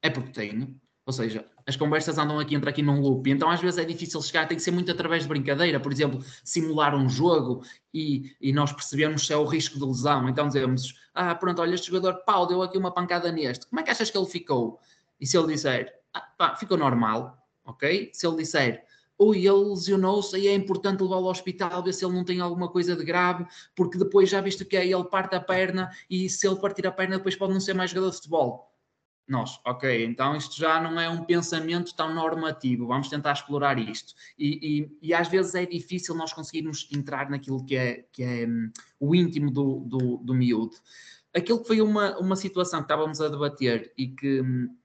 [0.00, 0.80] É porque tenho.
[1.04, 3.28] Ou seja, as conversas andam aqui, entra aqui num loop.
[3.28, 5.80] Então, às vezes é difícil chegar, tem que ser muito através de brincadeira.
[5.80, 10.28] Por exemplo, simular um jogo e, e nós percebemos se é o risco de lesão.
[10.28, 13.66] Então, dizemos: Ah, pronto, olha, este jogador, pau, deu aqui uma pancada neste.
[13.66, 14.78] Como é que achas que ele ficou?
[15.20, 18.10] E se ele disser: ah, pá, ficou normal, ok?
[18.12, 18.84] Se ele disser:
[19.18, 22.68] ou ele lesionou-se e é importante levá-lo ao hospital, ver se ele não tem alguma
[22.68, 26.46] coisa de grave, porque depois já visto que é, ele parte a perna e se
[26.46, 28.72] ele partir a perna depois pode não ser mais jogador de futebol.
[29.28, 34.14] Nós, ok, então isto já não é um pensamento tão normativo, vamos tentar explorar isto.
[34.36, 38.46] E, e, e às vezes é difícil nós conseguirmos entrar naquilo que é, que é
[38.46, 40.76] um, o íntimo do, do, do miúdo.
[41.34, 44.76] Aquilo que foi uma, uma situação que estávamos a debater e que hum,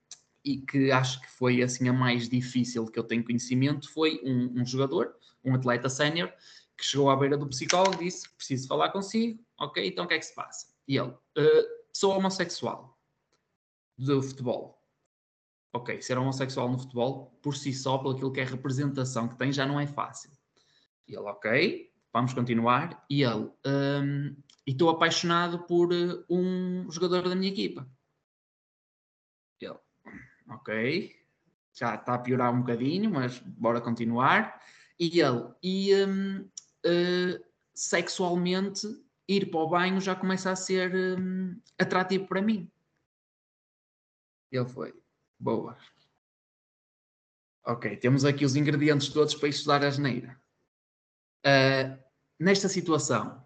[0.48, 4.62] e que acho que foi assim a mais difícil que eu tenho conhecimento foi um,
[4.62, 6.32] um jogador, um atleta sénior,
[6.78, 10.14] que chegou à beira do psicólogo e disse: Preciso falar consigo, ok, então o que
[10.14, 10.68] é que se passa?
[10.88, 12.98] E ele: uh, Sou homossexual
[13.98, 14.82] do futebol.
[15.74, 19.38] Ok, ser homossexual no futebol, por si só, pelo aquilo que é a representação que
[19.38, 20.32] tem, já não é fácil.
[21.06, 23.06] E ele: Ok, vamos continuar.
[23.10, 27.86] E ele: um, E estou apaixonado por uh, um jogador da minha equipa
[30.50, 31.16] ok,
[31.74, 34.62] já está a piorar um bocadinho, mas bora continuar.
[35.00, 38.88] E ele, e um, uh, sexualmente,
[39.28, 42.72] ir para o banho já começa a ser um, atrativo para mim.
[44.52, 44.94] Ele foi,
[45.40, 45.78] boa.
[47.66, 50.40] Ok, temos aqui os ingredientes todos para estudar a geneira.
[51.46, 52.02] Uh,
[52.40, 53.46] nesta situação,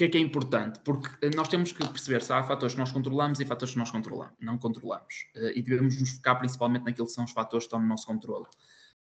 [0.00, 0.80] que é que é importante?
[0.82, 3.78] Porque eh, nós temos que perceber se há fatores que nós controlamos e fatores que
[3.78, 5.26] nós controlamos, não controlamos.
[5.36, 8.06] Uh, e devemos nos focar principalmente naquilo que são os fatores que estão no nosso
[8.06, 8.46] controle.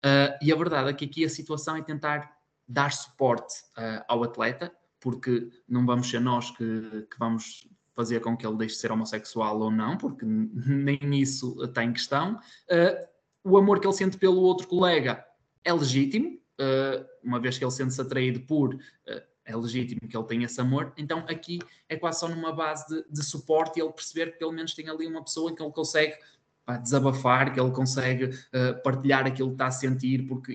[0.03, 2.35] Uh, e a verdade é que aqui a situação é tentar
[2.67, 8.35] dar suporte uh, ao atleta, porque não vamos ser nós que, que, vamos fazer com
[8.35, 12.39] que ele deixe de ser homossexual ou não, porque nem isso está em questão.
[13.43, 15.23] o amor que ele sente pelo outro colega
[15.63, 16.39] é legítimo,
[17.23, 18.75] uma vez que ele sente-se atraído por
[19.47, 23.05] é legítimo que ele tenha esse amor, então aqui é quase só numa base de,
[23.09, 26.15] de suporte e ele perceber que pelo menos tem ali uma pessoa que ele consegue
[26.65, 30.53] pá, desabafar, que ele consegue uh, partilhar aquilo que está a sentir, porque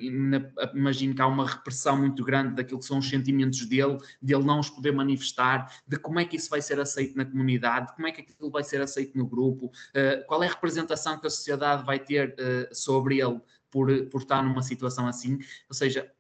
[0.75, 4.45] imagino que há uma repressão muito grande daquilo que são os sentimentos dele, de ele
[4.45, 7.95] não os poder manifestar, de como é que isso vai ser aceito na comunidade, de
[7.95, 11.27] como é que aquilo vai ser aceito no grupo, uh, qual é a representação que
[11.27, 16.13] a sociedade vai ter uh, sobre ele por, por estar numa situação assim, ou seja,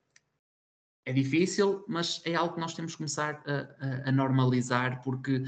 [1.04, 5.44] é difícil, mas é algo que nós temos que começar a, a, a normalizar, porque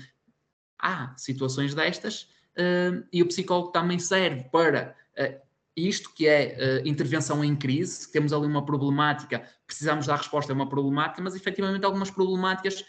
[0.78, 2.22] há situações destas
[2.58, 5.40] uh, e o psicólogo também serve para uh,
[5.76, 8.10] isto que é uh, intervenção em crise.
[8.10, 12.84] Temos ali uma problemática, precisamos dar resposta a uma problemática, mas efetivamente algumas problemáticas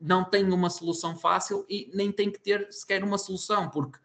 [0.00, 3.98] não têm uma solução fácil e nem têm que ter sequer uma solução, porque,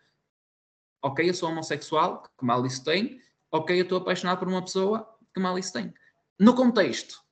[1.02, 5.08] ok, eu sou homossexual, que mal isso tem, ok, eu estou apaixonado por uma pessoa,
[5.34, 5.94] que mal isso tem.
[6.38, 7.25] No contexto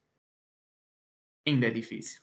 [1.45, 2.21] ainda é difícil.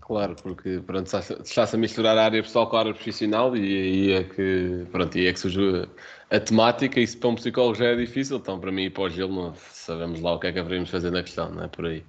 [0.00, 4.10] Claro, porque pronto, está-se a misturar a área pessoal com a área profissional e aí
[4.10, 5.88] é que, pronto, aí é que surge
[6.30, 9.04] a temática e se para um psicólogo já é difícil, então para mim e para
[9.04, 11.68] o Gil não sabemos lá o que é que haveríamos fazer na questão, não é
[11.68, 12.04] por aí.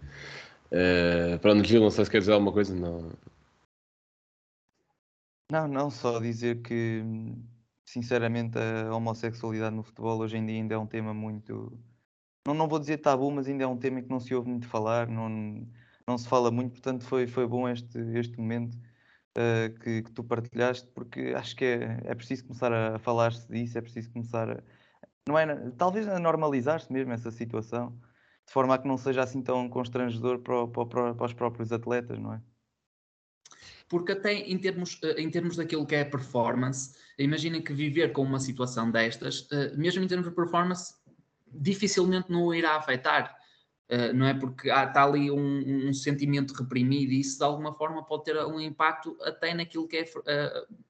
[0.71, 3.11] Uh, pronto, Gil, não sei se quer dizer alguma coisa, não.
[5.51, 7.03] Não, não, só dizer que,
[7.85, 11.77] sinceramente, a homossexualidade no futebol hoje em dia ainda é um tema muito.
[12.45, 14.67] Não, não vou dizer tabu, mas ainda é um tema que não se ouve muito
[14.67, 15.29] falar, não,
[16.07, 18.75] não se fala muito, portanto foi, foi bom este, este momento
[19.37, 23.77] uh, que, que, tu partilhaste, porque acho que é, é preciso começar a falar-se disso,
[23.77, 24.63] é preciso começar a.
[25.27, 27.91] Não é, talvez a normalizar-se mesmo essa situação,
[28.47, 32.19] de forma a que não seja assim tão constrangedor para, para, para os próprios atletas,
[32.19, 32.41] não é?
[33.91, 38.21] porque até em termos, eh, em termos daquilo que é performance, imaginem que viver com
[38.23, 40.95] uma situação destas, eh, mesmo em termos de performance,
[41.53, 43.35] dificilmente não irá afetar.
[43.89, 48.05] Eh, não é porque está ali um, um, sentimento reprimido e isso de alguma forma
[48.05, 50.05] pode ter um impacto até naquilo que é,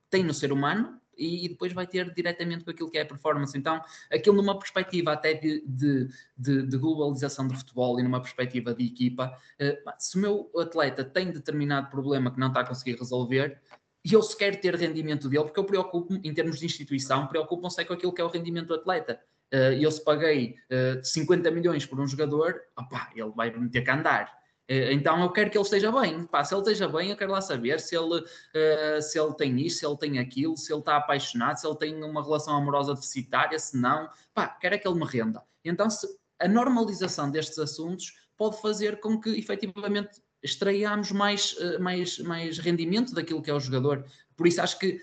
[0.10, 3.58] tem no ser humano e, depois vai ter diretamente com aquilo que é a performance.
[3.58, 8.74] Então, aquilo numa perspectiva até de, de, de, de globalização do futebol e numa perspectiva
[8.74, 12.98] de equipa, uh, se o meu atleta tem determinado problema que não está a conseguir
[12.98, 13.60] resolver,
[14.04, 17.86] e eu sequer ter rendimento dele, porque eu preocupo em termos de instituição, preocupam-se é
[17.86, 19.22] com aquilo que é o rendimento do atleta.
[19.54, 23.82] Uh, eu se paguei uh, 50 milhões por um jogador, opa, ele vai me ter
[23.82, 24.42] que andar.
[24.72, 26.26] Eh, então eu quero que ele esteja bem.
[26.26, 29.60] Pá, se ele esteja bem, eu quero lá saber se ele, uh, se ele tem
[29.60, 32.96] isto, se ele tem aquilo, se ele está apaixonado, se ele tem uma relação amorosa
[32.96, 34.10] deficitária, se não.
[34.34, 35.44] Pá, quero é que ele me renda.
[35.66, 36.08] Então se,
[36.40, 43.14] a normalização destes assuntos pode fazer com que efetivamente extraiamos mais, uh, mais, mais rendimento
[43.14, 44.06] daquilo que é o jogador.
[44.38, 45.02] Por isso acho que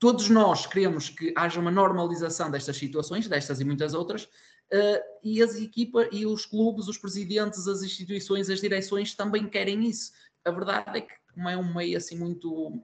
[0.00, 4.28] todos nós queremos que haja uma normalização destas situações, destas e muitas outras,
[4.72, 9.84] Uh, e as equipas e os clubes, os presidentes, as instituições, as direções também querem
[9.84, 10.12] isso.
[10.44, 12.80] A verdade é que, é um meio assim muito,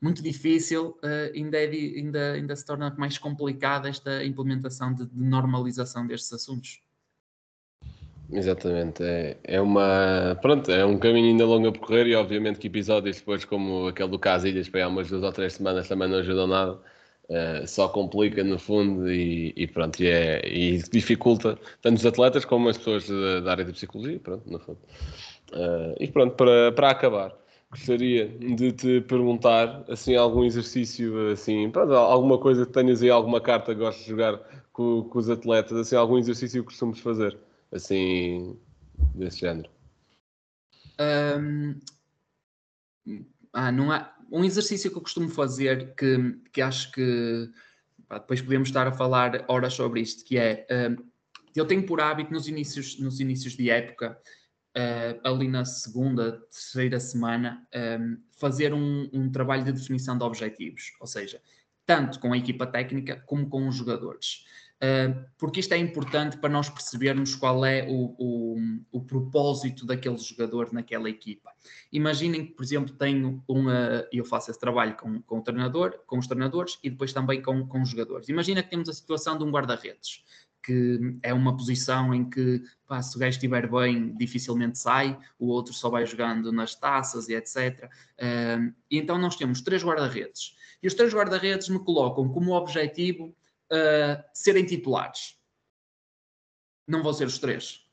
[0.00, 5.22] muito difícil, uh, ainda, é, ainda, ainda se torna mais complicada esta implementação de, de
[5.22, 6.80] normalização destes assuntos.
[8.32, 12.66] Exatamente, é, é uma pronto, é um caminho ainda longo a percorrer e obviamente que
[12.66, 16.18] episódios depois como aquele do Casilhas para há umas duas ou três semanas também não
[16.18, 16.80] ajudam nada
[17.28, 22.44] Uh, só complica no fundo e, e pronto, e, é, e, dificulta tanto os atletas
[22.44, 24.78] como as pessoas da, da área da psicologia, pronto, no fundo.
[25.52, 27.36] Uh, e pronto, para, para acabar,
[27.68, 33.40] gostaria de te perguntar, assim, algum exercício, assim, pronto, alguma coisa que tenhas aí, alguma
[33.40, 34.38] carta que gostes de jogar
[34.72, 37.36] com, com os atletas, assim, algum exercício que costumes fazer,
[37.72, 38.58] assim,
[39.14, 39.70] desse género.
[41.00, 41.80] Um...
[43.52, 47.50] Ah, não há um exercício que eu costumo fazer, que, que acho que
[48.08, 51.04] pá, depois podemos estar a falar horas sobre isto, que é uh,
[51.54, 54.18] eu tenho por hábito nos inícios, nos inícios de época,
[54.76, 57.66] uh, ali na segunda, terceira semana,
[58.00, 61.40] um, fazer um, um trabalho de definição de objetivos, ou seja,
[61.86, 64.44] tanto com a equipa técnica como com os jogadores.
[65.38, 68.56] Porque isto é importante para nós percebermos qual é o, o,
[68.92, 71.50] o, propósito daquele jogador naquela equipa.
[71.90, 76.18] Imaginem que, por exemplo, tenho uma, eu faço esse trabalho com, com o treinador, com
[76.18, 78.28] os treinadores e depois também com, com os jogadores.
[78.28, 80.22] Imagina que temos a situação de um guarda-redes,
[80.62, 85.46] que é uma posição em que, pá, se o gajo estiver bem, dificilmente sai, o
[85.46, 87.88] outro só vai jogando nas taças e etc.
[88.90, 90.54] E então nós temos três guarda-redes.
[90.82, 93.34] E os três guarda-redes me colocam como objetivo
[93.72, 95.36] uh, serem titulares.
[96.86, 97.84] Não vão ser os três.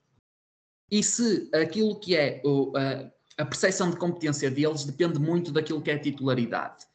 [0.91, 5.81] E se aquilo que é o, uh, a percepção de competência deles depende muito daquilo
[5.81, 6.85] que é a titularidade.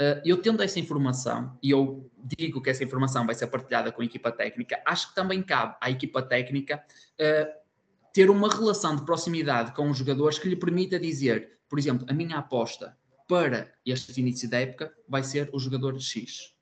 [0.00, 4.02] Uh, eu tendo essa informação, e eu digo que essa informação vai ser partilhada com
[4.02, 6.82] a equipa técnica, acho que também cabe à equipa técnica
[8.12, 12.12] ter uma relação de proximidade com os jogadores que lhe permita dizer, por exemplo, a
[12.12, 16.54] minha aposta para este início da época vai ser o jogador X.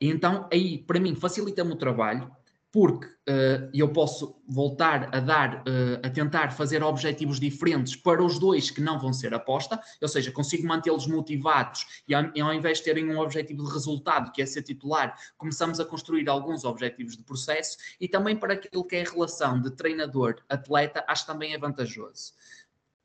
[0.00, 2.30] E então, aí, para mim, facilita-me o trabalho,
[2.76, 8.38] porque uh, eu posso voltar a dar, uh, a tentar fazer objetivos diferentes para os
[8.38, 12.76] dois que não vão ser aposta, ou seja, consigo mantê-los motivados e ao, ao, invés
[12.76, 17.16] de terem um objetivo de resultado, que é ser titular, começamos a construir alguns objetivos
[17.16, 21.58] de processo e também para aquilo que é a relação de treinador-atleta, acho também é
[21.58, 22.34] vantajoso.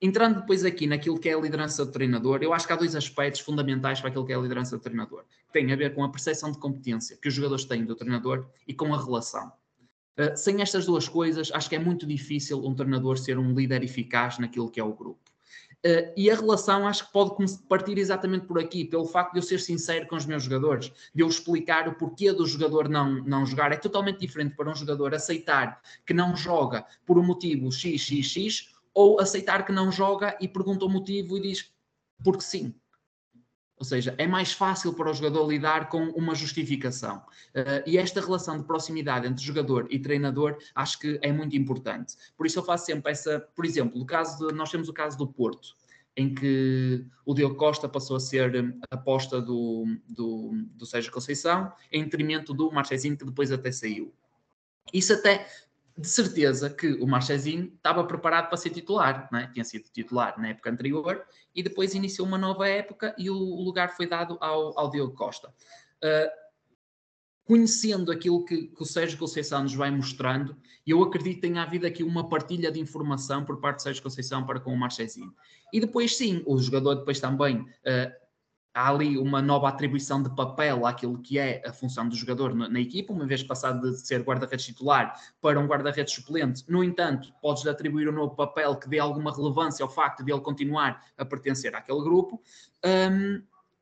[0.04, 2.96] Entrando depois aqui naquilo que é a liderança do treinador, eu acho que há dois
[2.96, 5.24] aspectos fundamentais para aquilo que é a liderança do treinador.
[5.54, 8.74] Tem a ver com a percepção de competência que os jogadores têm do treinador e
[8.74, 9.52] com a relação.
[10.18, 13.84] Uh, sem estas duas coisas, acho que é muito difícil um treinador ser um líder
[13.84, 15.22] eficaz naquilo que é o grupo.
[15.86, 17.36] Uh, e a relação acho que pode
[17.70, 21.22] partir exatamente por aqui, pelo facto de eu ser sincero com os meus jogadores, de
[21.22, 23.72] eu explicar o porquê do jogador não, não jogar.
[23.72, 29.20] É totalmente diferente para um jogador aceitar que não joga por um motivo XXX ou
[29.20, 31.72] aceitar que não joga e pergunta o motivo e diz
[32.24, 32.76] porque sim.
[33.82, 37.18] Ou seja, é mais fácil para o jogador lidar com uma justificação.
[37.18, 42.16] Uh, e esta relação de proximidade entre jogador e treinador acho que é muito importante.
[42.38, 45.18] Por isso eu faço sempre essa, por exemplo, o caso de, nós temos o caso
[45.18, 45.76] do Porto,
[46.16, 52.04] em que o Diogo Costa passou a ser aposta do, do, do Sérgio Conceição, em
[52.04, 54.14] detrimento do Marchezinho, que depois até saiu.
[54.94, 55.48] Isso até
[56.02, 59.48] de certeza que o Marchezinho estava preparado para ser titular, é?
[59.48, 61.24] tinha sido titular na época anterior
[61.56, 65.50] e depois iniciou uma nova época e o lugar foi dado ao, ao Diogo Costa.
[66.04, 66.42] Uh,
[67.44, 71.86] conhecendo aquilo que, que, o Sérgio Conceição nos vai mostrando, eu acredito que tenha havido
[71.86, 75.34] aqui uma partilha de informação por parte do Sérgio Conceição para com o Marchezinho.
[75.72, 78.21] E depois sim, o jogador depois também uh,
[78.74, 82.70] há ali uma nova atribuição de papel àquilo que é a função do jogador na,
[82.70, 86.64] na equipa, uma vez passado de ser guarda-redes titular para um guarda-redes suplente.
[86.68, 90.42] No entanto, podes atribuir um novo papel que dê alguma relevância ao facto de ele
[90.42, 92.42] continuar a pertencer àquele grupo.
[92.86, 93.42] Um,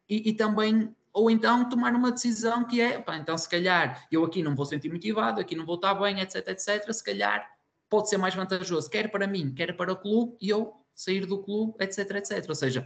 [0.09, 4.23] e, e, também, ou então tomar uma decisão que é, pá, então se calhar eu
[4.25, 6.91] aqui não vou sentir motivado, aqui não vou estar bem, etc, etc.
[6.91, 7.47] Se calhar
[7.87, 11.39] pode ser mais vantajoso, quer para mim, quer para o clube, e eu sair do
[11.41, 12.45] clube, etc, etc.
[12.49, 12.85] Ou seja,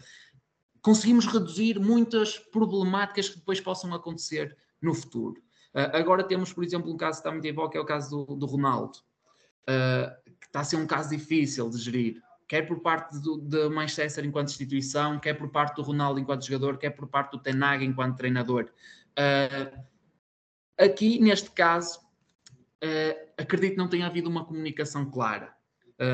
[0.83, 5.41] conseguimos reduzir muitas problemáticas que depois possam acontecer no futuro.
[5.73, 8.25] Uh, agora temos, por exemplo, um caso que está muito em que é o caso
[8.25, 8.99] do, do Ronaldo,
[9.61, 13.69] uh, que está a ser um caso difícil de gerir, quer por parte do, de
[13.69, 17.83] Manchester enquanto instituição, quer por parte do Ronaldo enquanto jogador, quer por parte do Tenag
[17.83, 18.69] enquanto treinador.
[19.17, 19.81] Uh,
[20.77, 22.03] aqui, neste caso,
[23.37, 25.55] acredito que não tenha havido uma comunicação clara,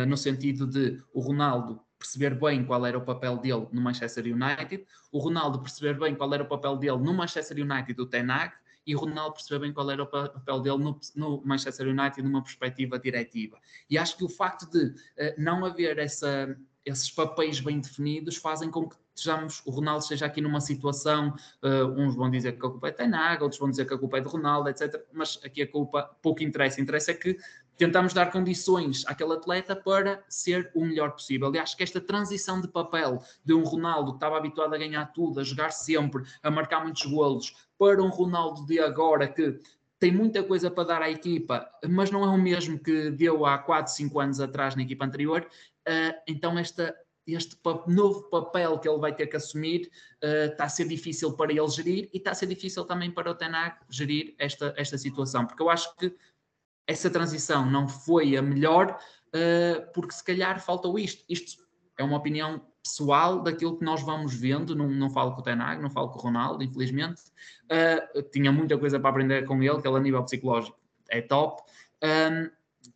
[0.08, 4.86] no sentido de o Ronaldo perceber bem qual era o papel dele no Manchester United,
[5.12, 8.54] o Ronaldo perceber bem qual era o papel dele no Manchester United do Tenag
[8.88, 12.42] e o Ronaldo perceber bem qual era o papel dele no, no Manchester United numa
[12.42, 13.60] perspectiva diretiva.
[13.90, 14.96] E acho que o facto de uh,
[15.38, 20.40] não haver essa, esses papéis bem definidos fazem com que sejamos, o Ronaldo esteja aqui
[20.40, 23.86] numa situação, uh, uns vão dizer que a culpa é de Tenag, outros vão dizer
[23.86, 25.06] que a culpa é de Ronaldo, etc.
[25.14, 26.80] Mas aqui a culpa pouco interessa.
[26.80, 27.38] Interessa é que
[27.80, 31.50] tentamos dar condições àquele atleta para ser o melhor possível.
[31.60, 35.40] Acho que esta transição de papel de um Ronaldo que estava habituado a ganhar tudo,
[35.40, 39.58] a jogar sempre, a marcar muitos golos, para um Ronaldo de agora que
[39.98, 43.58] tem muita coisa para dar à equipa, mas não é o mesmo que deu há
[43.58, 45.48] 4, 5 anos atrás na equipa anterior.
[45.88, 46.94] Uh, então, esta,
[47.26, 47.58] este
[47.88, 49.90] novo papel que ele vai ter que assumir
[50.22, 53.36] está a ser difícil para ele gerir e está a ser difícil também para o
[53.36, 56.14] Tenag gerir esta, esta situação, porque eu acho que
[56.90, 61.24] essa transição não foi a melhor, uh, porque se calhar faltou isto.
[61.30, 61.62] Isto
[61.96, 64.76] é uma opinião pessoal daquilo que nós vamos vendo.
[64.76, 67.22] Não, não falo com o Tenag, não falo com o Ronaldo, infelizmente.
[67.66, 70.76] Uh, tinha muita coisa para aprender com ele, que ele a nível psicológico
[71.12, 71.62] é top.
[72.04, 72.50] Um,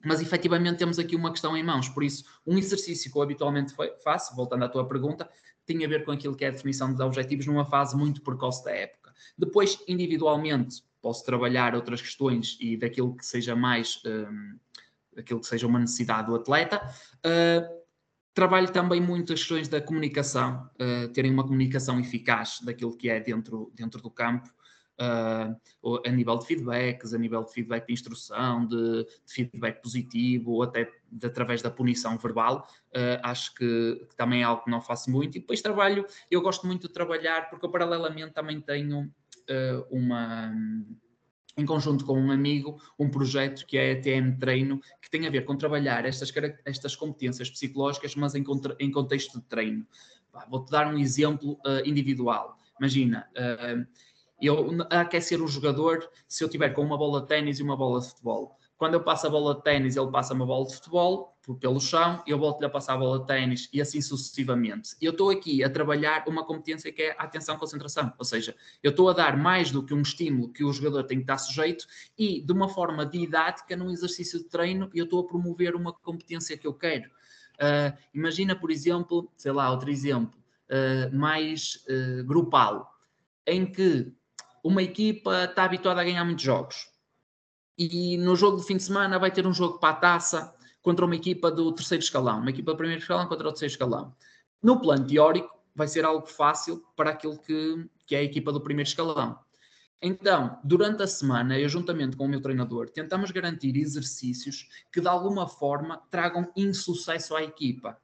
[0.04, 1.88] mas efetivamente temos aqui uma questão em mãos.
[1.88, 5.30] Por isso, um exercício que eu habitualmente faço, voltando à tua pergunta,
[5.68, 8.66] tem a ver com aquilo que é a definição dos objetivos numa fase muito precoce
[8.66, 9.14] da época.
[9.38, 14.58] Depois, individualmente, posso trabalhar outras questões e daquilo que seja mais um,
[15.22, 16.82] que seja uma necessidade do atleta.
[17.18, 17.84] Uh,
[18.34, 23.20] trabalho também muito as questões da comunicação, uh, terem uma comunicação eficaz daquilo que é
[23.20, 24.50] dentro, dentro do campo,
[25.00, 30.52] uh, a nível de feedbacks, a nível de feedback de instrução, de, de feedback positivo,
[30.52, 32.68] ou até de, através da punição verbal.
[32.90, 35.38] Uh, acho que, que, também é algo que não faço muito.
[35.38, 39.12] E depois trabalho, eu gosto muito de trabalhar, porque eu paralelamente também tenho
[39.50, 40.52] uh, uma
[41.56, 45.30] em conjunto com um amigo, um projeto que é a TM Treino, que tem a
[45.30, 46.34] ver com trabalhar estas,
[46.66, 48.44] estas competências psicológicas, mas em,
[48.80, 49.86] em contexto de treino.
[50.50, 52.58] Vou-te dar um exemplo uh, individual.
[52.80, 53.86] Imagina, uh,
[54.42, 58.02] eu aquecer o jogador, se eu tiver com uma bola de ténis e uma bola
[58.02, 58.58] de futebol.
[58.84, 62.22] Quando eu passo a bola de ténis, ele passa uma bola de futebol, pelo chão,
[62.28, 64.94] eu volto-lhe a passar a bola de ténis e assim sucessivamente.
[65.02, 68.54] Eu estou aqui a trabalhar uma competência que é a atenção concentração, ou seja,
[68.84, 71.38] eu estou a dar mais do que um estímulo que o jogador tem que estar
[71.38, 75.94] sujeito e de uma forma didática, num exercício de treino, eu estou a promover uma
[75.94, 77.10] competência que eu quero.
[77.54, 80.38] Uh, imagina, por exemplo, sei lá, outro exemplo,
[80.70, 82.94] uh, mais uh, grupal,
[83.48, 84.12] em que
[84.62, 86.92] uma equipa está habituada a ganhar muitos jogos.
[87.78, 91.06] E no jogo de fim de semana vai ter um jogo para a taça contra
[91.06, 94.16] uma equipa do terceiro escalão, uma equipa do primeiro escalão contra o terceiro escalão.
[94.62, 98.62] No plano teórico, vai ser algo fácil para aquilo que, que é a equipa do
[98.62, 99.40] primeiro escalão.
[100.02, 105.08] Então, durante a semana, eu juntamente com o meu treinador, tentamos garantir exercícios que de
[105.08, 107.98] alguma forma tragam insucesso à equipa.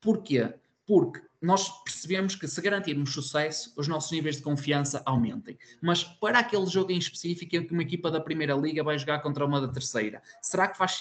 [0.00, 0.54] Porquê?
[0.86, 5.58] Porque nós percebemos que se garantirmos sucesso, os nossos níveis de confiança aumentem.
[5.82, 9.20] Mas para aquele jogo em específico, em que uma equipa da primeira liga vai jogar
[9.20, 11.00] contra uma da terceira, será que faz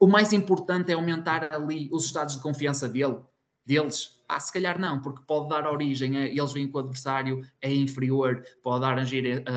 [0.00, 3.18] o mais importante é aumentar ali os estados de confiança dele,
[3.70, 4.18] deles?
[4.28, 7.72] Ah, se calhar não, porque pode dar origem a eles veem que o adversário é
[7.72, 9.02] inferior, pode dar a,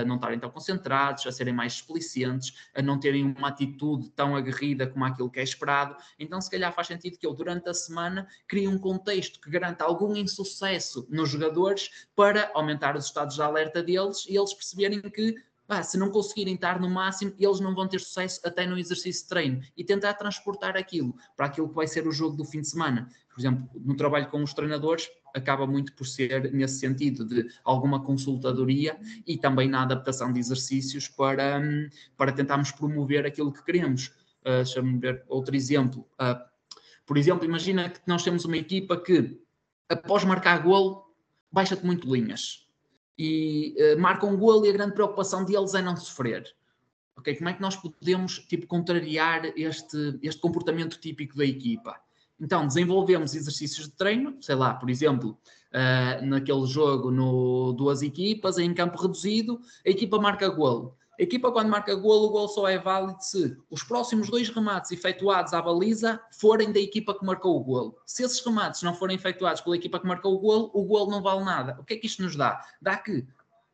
[0.01, 4.35] a não estarem tão concentrados, a serem mais explicentes, a não terem uma atitude tão
[4.35, 5.95] aguerrida como aquilo que é esperado.
[6.17, 9.83] Então, se calhar faz sentido que eu, durante a semana, crie um contexto que garanta
[9.83, 15.35] algum insucesso nos jogadores para aumentar os estados de alerta deles e eles perceberem que
[15.81, 19.29] se não conseguirem estar no máximo, eles não vão ter sucesso até no exercício de
[19.29, 22.67] treino e tentar transportar aquilo para aquilo que vai ser o jogo do fim de
[22.67, 23.07] semana.
[23.33, 28.03] Por exemplo, no trabalho com os treinadores, acaba muito por ser nesse sentido de alguma
[28.03, 34.07] consultadoria e também na adaptação de exercícios para, hum, para tentarmos promover aquilo que queremos.
[34.41, 36.05] Uh, Deixa-me ver outro exemplo.
[36.13, 36.43] Uh,
[37.05, 39.41] por exemplo, imagina que nós temos uma equipa que,
[39.89, 41.03] após marcar golo,
[41.51, 42.62] baixa-te muito linhas
[43.17, 46.53] e uh, marcam um golo e a grande preocupação deles é não sofrer.
[47.15, 51.95] Ok, como é que nós podemos tipo contrariar este, este comportamento típico da equipa?
[52.39, 55.37] Então desenvolvemos exercícios de treino, sei lá, por exemplo,
[55.71, 60.97] uh, naquele jogo no duas equipas em campo reduzido, a equipa marca golo.
[61.19, 64.91] A equipa, quando marca golo, o golo só é válido se os próximos dois remates
[64.91, 67.97] efetuados à baliza forem da equipa que marcou o golo.
[68.05, 71.21] Se esses remates não forem efetuados pela equipa que marcou o golo, o golo não
[71.21, 71.77] vale nada.
[71.79, 72.59] O que é que isto nos dá?
[72.81, 73.27] Dá que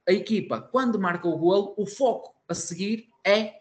[0.07, 3.59] a equipa, quando marca o golo, o foco a seguir é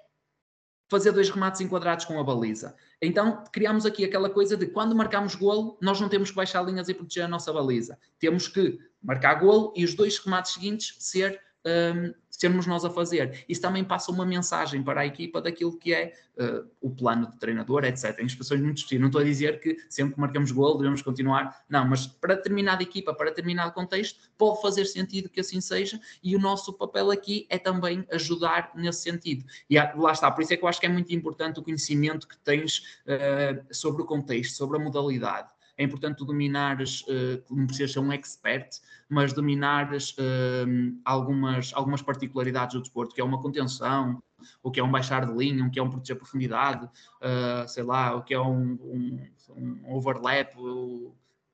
[0.89, 2.74] fazer dois remates enquadrados com a baliza.
[3.01, 6.89] Então, criamos aqui aquela coisa de quando marcamos golo, nós não temos que baixar linhas
[6.89, 7.99] e proteger a nossa baliza.
[8.18, 13.44] Temos que marcar golo e os dois remates seguintes ser um, sermos nós a fazer.
[13.48, 17.36] Isso também passa uma mensagem para a equipa daquilo que é uh, o plano de
[17.38, 18.18] treinador, etc.
[18.20, 19.00] Em expressões muito distintas.
[19.00, 22.82] Não estou a dizer que sempre que marcamos gol devemos continuar, não, mas para determinada
[22.82, 27.46] equipa, para determinado contexto, pode fazer sentido que assim seja e o nosso papel aqui
[27.50, 29.44] é também ajudar nesse sentido.
[29.68, 32.28] E lá está, por isso é que eu acho que é muito importante o conhecimento
[32.28, 35.48] que tens uh, sobre o contexto, sobre a modalidade
[35.79, 38.68] é importante dominares, uh, não precisas ser um expert,
[39.09, 44.20] mas dominares uh, algumas, algumas particularidades do desporto, que é uma contenção,
[44.61, 47.85] o que é um baixar de linha, o que é um proteger profundidade, uh, sei
[47.85, 50.53] lá, o que é um, um, um overlap,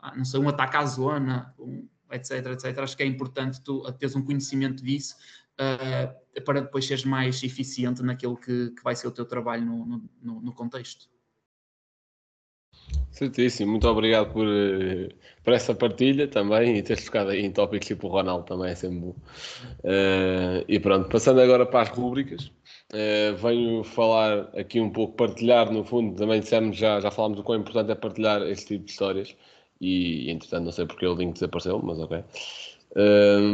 [0.01, 2.79] ah, não sei, um ataque à zona, um, etc, etc.
[2.79, 5.17] Acho que é importante tu teres um conhecimento disso
[5.55, 10.03] uh, para depois seres mais eficiente naquilo que, que vai ser o teu trabalho no,
[10.23, 11.14] no, no contexto.
[13.15, 15.09] Certíssimo, muito obrigado por, eh,
[15.45, 18.75] por essa partilha também e teres tocado aí em tópicos tipo o Ronaldo também é
[18.75, 19.15] sempre bom.
[19.85, 22.47] Uh, e pronto, passando agora para as rúbricas,
[22.93, 27.45] uh, venho falar aqui um pouco, partilhar no fundo, também dissemos já, já falámos do
[27.45, 29.37] quão importante é partilhar este tipo de histórias
[29.81, 32.25] e entretanto não sei porque o link desapareceu, mas ok.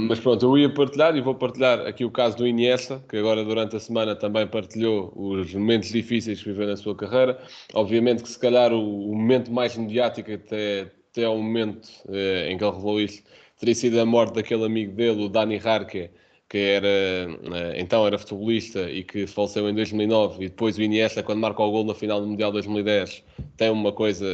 [0.07, 3.43] Mas pronto, eu ia partilhar e vou partilhar aqui o caso do Iniesta, que agora
[3.43, 7.39] durante a semana também partilhou os momentos difíceis que viveu na sua carreira.
[7.73, 12.59] Obviamente que se calhar o, o momento mais mediático até, até ao momento uh, em
[12.59, 13.23] que ele revelou isso
[13.59, 16.09] teria sido a morte daquele amigo dele, o Dani Harke,
[16.49, 21.23] que era, uh, então era futebolista e que faleceu em 2009 e depois o Iniesta
[21.23, 23.23] quando marca o gol na final do Mundial 2010
[23.57, 24.27] tem uma coisa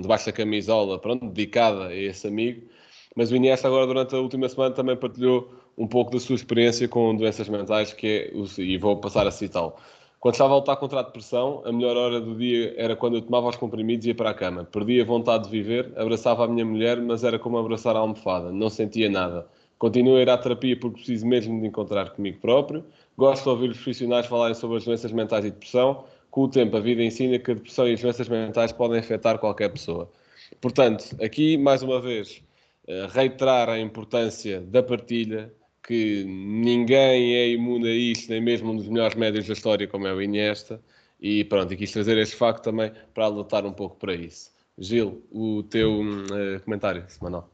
[0.00, 2.62] debaixo da camisola, pronto, dedicada a esse amigo.
[3.14, 6.88] Mas o Iniesta agora durante a última semana também partilhou um pouco da sua experiência
[6.88, 9.74] com doenças mentais, que é, e vou passar a citá-lo.
[10.22, 13.22] Quando estava a lutar contra a depressão, a melhor hora do dia era quando eu
[13.22, 14.62] tomava os comprimidos e ia para a cama.
[14.64, 18.52] Perdia a vontade de viver, abraçava a minha mulher, mas era como abraçar a almofada,
[18.52, 19.48] não sentia nada.
[19.78, 22.84] Continuo a ir à terapia porque preciso mesmo de encontrar comigo próprio.
[23.18, 26.04] Gosto de ouvir os profissionais falarem sobre as doenças mentais e depressão.
[26.30, 29.40] Com o tempo, a vida ensina que a depressão e as doenças mentais podem afetar
[29.40, 30.08] qualquer pessoa.
[30.60, 32.40] Portanto, aqui, mais uma vez,
[33.12, 35.52] reiterar a importância da partilha,
[35.86, 40.06] que ninguém é imune a isto, nem mesmo um dos melhores médios da história, como
[40.06, 40.80] é o Iniesta,
[41.20, 44.50] e pronto, e quis trazer este facto também para alertar um pouco para isso.
[44.76, 47.48] Gil, o teu uh, comentário semanal.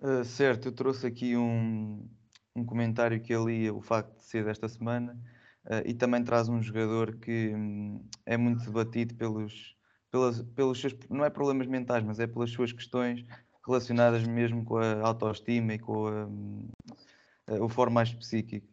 [0.00, 2.08] Uh, certo, eu trouxe aqui um,
[2.54, 5.18] um comentário que ali o facto de ser desta semana
[5.66, 9.75] uh, e também traz um jogador que um, é muito debatido pelos,
[10.10, 13.24] pelas, pelos seus, não é problemas mentais, mas é pelas suas questões
[13.66, 16.28] relacionadas mesmo com a autoestima e com a,
[17.52, 18.66] a, o foro mais psíquico.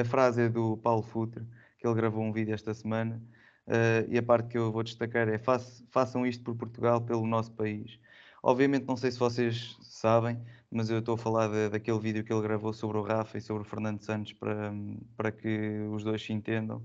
[0.00, 1.46] A, frase é do Paulo Futre,
[1.78, 3.22] que ele gravou um vídeo esta semana,
[3.66, 7.52] uh, e a parte que eu vou destacar é façam isto por Portugal, pelo nosso
[7.52, 7.98] país.
[8.42, 10.36] Obviamente, não sei se vocês sabem,
[10.70, 13.40] mas eu estou a falar de, daquele vídeo que ele gravou sobre o Rafa e
[13.40, 14.72] sobre o Fernando Santos para,
[15.16, 16.82] para que os dois se entendam.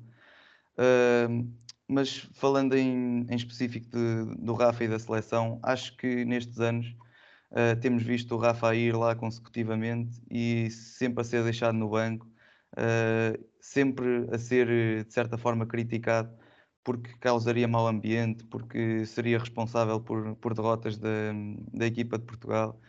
[1.87, 6.87] Mas falando em, em específico de, do Rafa e da seleção, acho que nestes anos
[7.51, 12.27] uh, temos visto o Rafa ir lá consecutivamente e sempre a ser deixado no banco,
[12.73, 16.35] uh, sempre a ser de certa forma criticado
[16.87, 21.09] porque causaria mau ambiente, porque seria responsável por, por derrotas da,
[21.73, 22.79] da equipa de Portugal.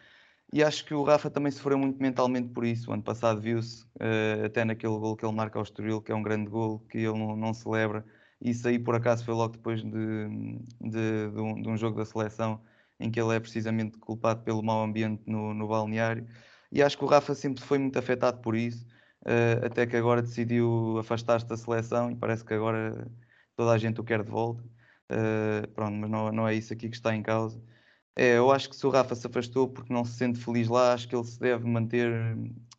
[0.53, 2.91] E acho que o Rafa também sofreu muito mentalmente por isso.
[2.91, 6.15] O ano passado viu-se, uh, até naquele gol que ele marca ao Estoril, que é
[6.15, 8.05] um grande gol, que ele não, não celebra.
[8.41, 9.91] Isso aí, por acaso, foi logo depois de,
[10.81, 12.61] de, de, um, de, um, jogo da seleção,
[13.01, 16.27] em que ele é precisamente culpado pelo mau ambiente no, no balneário.
[16.71, 18.87] E acho que o Rafa sempre foi muito afetado por isso,
[19.27, 23.11] uh, até que agora decidiu afastar-se da seleção e parece que agora
[23.57, 24.63] toda a gente o quer de volta.
[25.11, 27.61] Uh, pronto, mas não, não é isso aqui que está em causa.
[28.17, 30.93] É, eu acho que se o Rafa se afastou porque não se sente feliz lá,
[30.93, 32.13] acho que ele se deve manter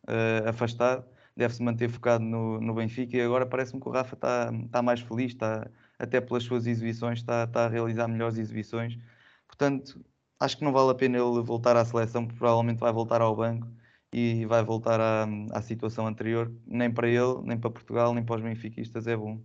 [0.08, 1.04] uh, afastado,
[1.36, 5.00] deve-se manter focado no, no Benfica e agora parece-me que o Rafa está, está mais
[5.00, 8.98] feliz, está, até pelas suas exibições, está, está a realizar melhores exibições.
[9.46, 10.04] Portanto,
[10.38, 13.36] acho que não vale a pena ele voltar à seleção, porque provavelmente vai voltar ao
[13.36, 13.68] banco
[14.12, 16.52] e vai voltar à, à situação anterior.
[16.66, 19.42] Nem para ele, nem para Portugal, nem para os benfiquistas é bom.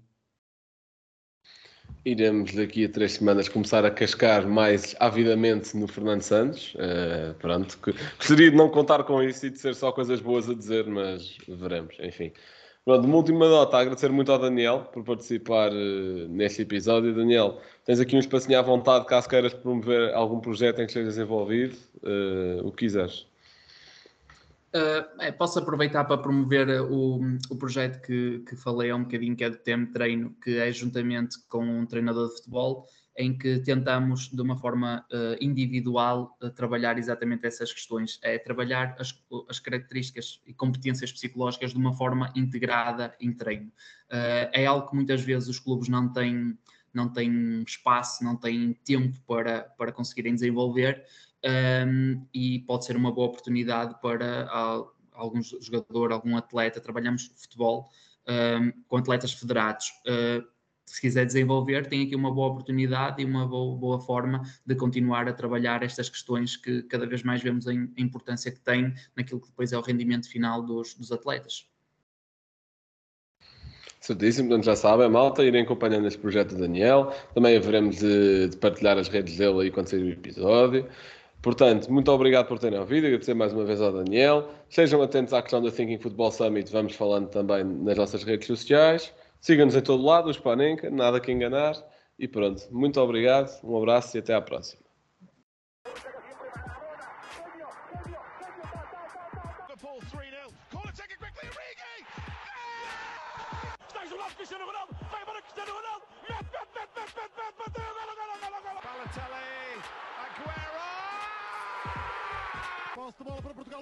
[2.06, 6.76] Iremos daqui a três semanas começar a cascar mais avidamente no Fernando Santos.
[6.76, 10.48] Uh, pronto, que, gostaria de não contar com isso e de ser só coisas boas
[10.48, 12.32] a dizer, mas veremos, enfim.
[12.86, 17.16] Pronto, uma última nota, agradecer muito ao Daniel por participar uh, neste episódio.
[17.16, 21.18] Daniel, tens aqui um espacinho à vontade caso queiras promover algum projeto em que estejas
[21.18, 23.26] envolvido, uh, o que quiseres.
[24.76, 29.46] Uh, posso aproveitar para promover o, o projeto que, que falei há um bocadinho, que
[29.46, 32.86] é do Tempo Treino, que é juntamente com um treinador de futebol,
[33.18, 38.20] em que tentamos, de uma forma uh, individual, uh, trabalhar exatamente essas questões.
[38.22, 39.18] É trabalhar as,
[39.48, 43.72] as, características e competências psicológicas de uma forma integrada em treino.
[44.10, 46.60] é algo que muitas vezes os clubes não têm,
[46.94, 51.02] não têm espaço, não têm tempo para, para conseguirem desenvolver
[51.46, 54.50] um, e pode ser uma boa oportunidade para
[55.14, 56.82] algum jogador, algum atleta.
[56.82, 57.90] Trabalhamos futebol
[58.28, 59.88] um, com atletas federados.
[60.08, 60.46] Uh,
[60.86, 65.28] se quiser desenvolver, tem aqui uma boa oportunidade e uma boa, boa, forma de continuar
[65.28, 69.48] a trabalhar estas questões que cada vez mais vemos a importância que tem naquilo que
[69.48, 71.68] depois é o rendimento final dos, dos atletas.
[74.00, 77.12] Certíssimo, portanto já sabem, malta, irem acompanhando este projeto do Daniel.
[77.34, 80.88] Também haveremos de, de partilhar as redes dele aí quando sair o episódio.
[81.46, 84.50] Portanto, muito obrigado por terem ouvido, agradecer mais uma vez ao Daniel.
[84.68, 89.14] Sejam atentos à questão da Thinking Football Summit, vamos falando também nas nossas redes sociais.
[89.40, 91.76] Sigam-nos em todo lado, os Panenka, nada que enganar.
[92.18, 94.85] E pronto, muito obrigado, um abraço e até à próxima.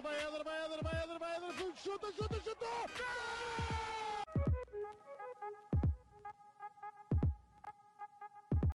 [0.01, 2.65] Vai Eder, vai Eder, vai Eder, vai Eder, chuta, chuta, chuta!
[2.97, 4.02] Gol!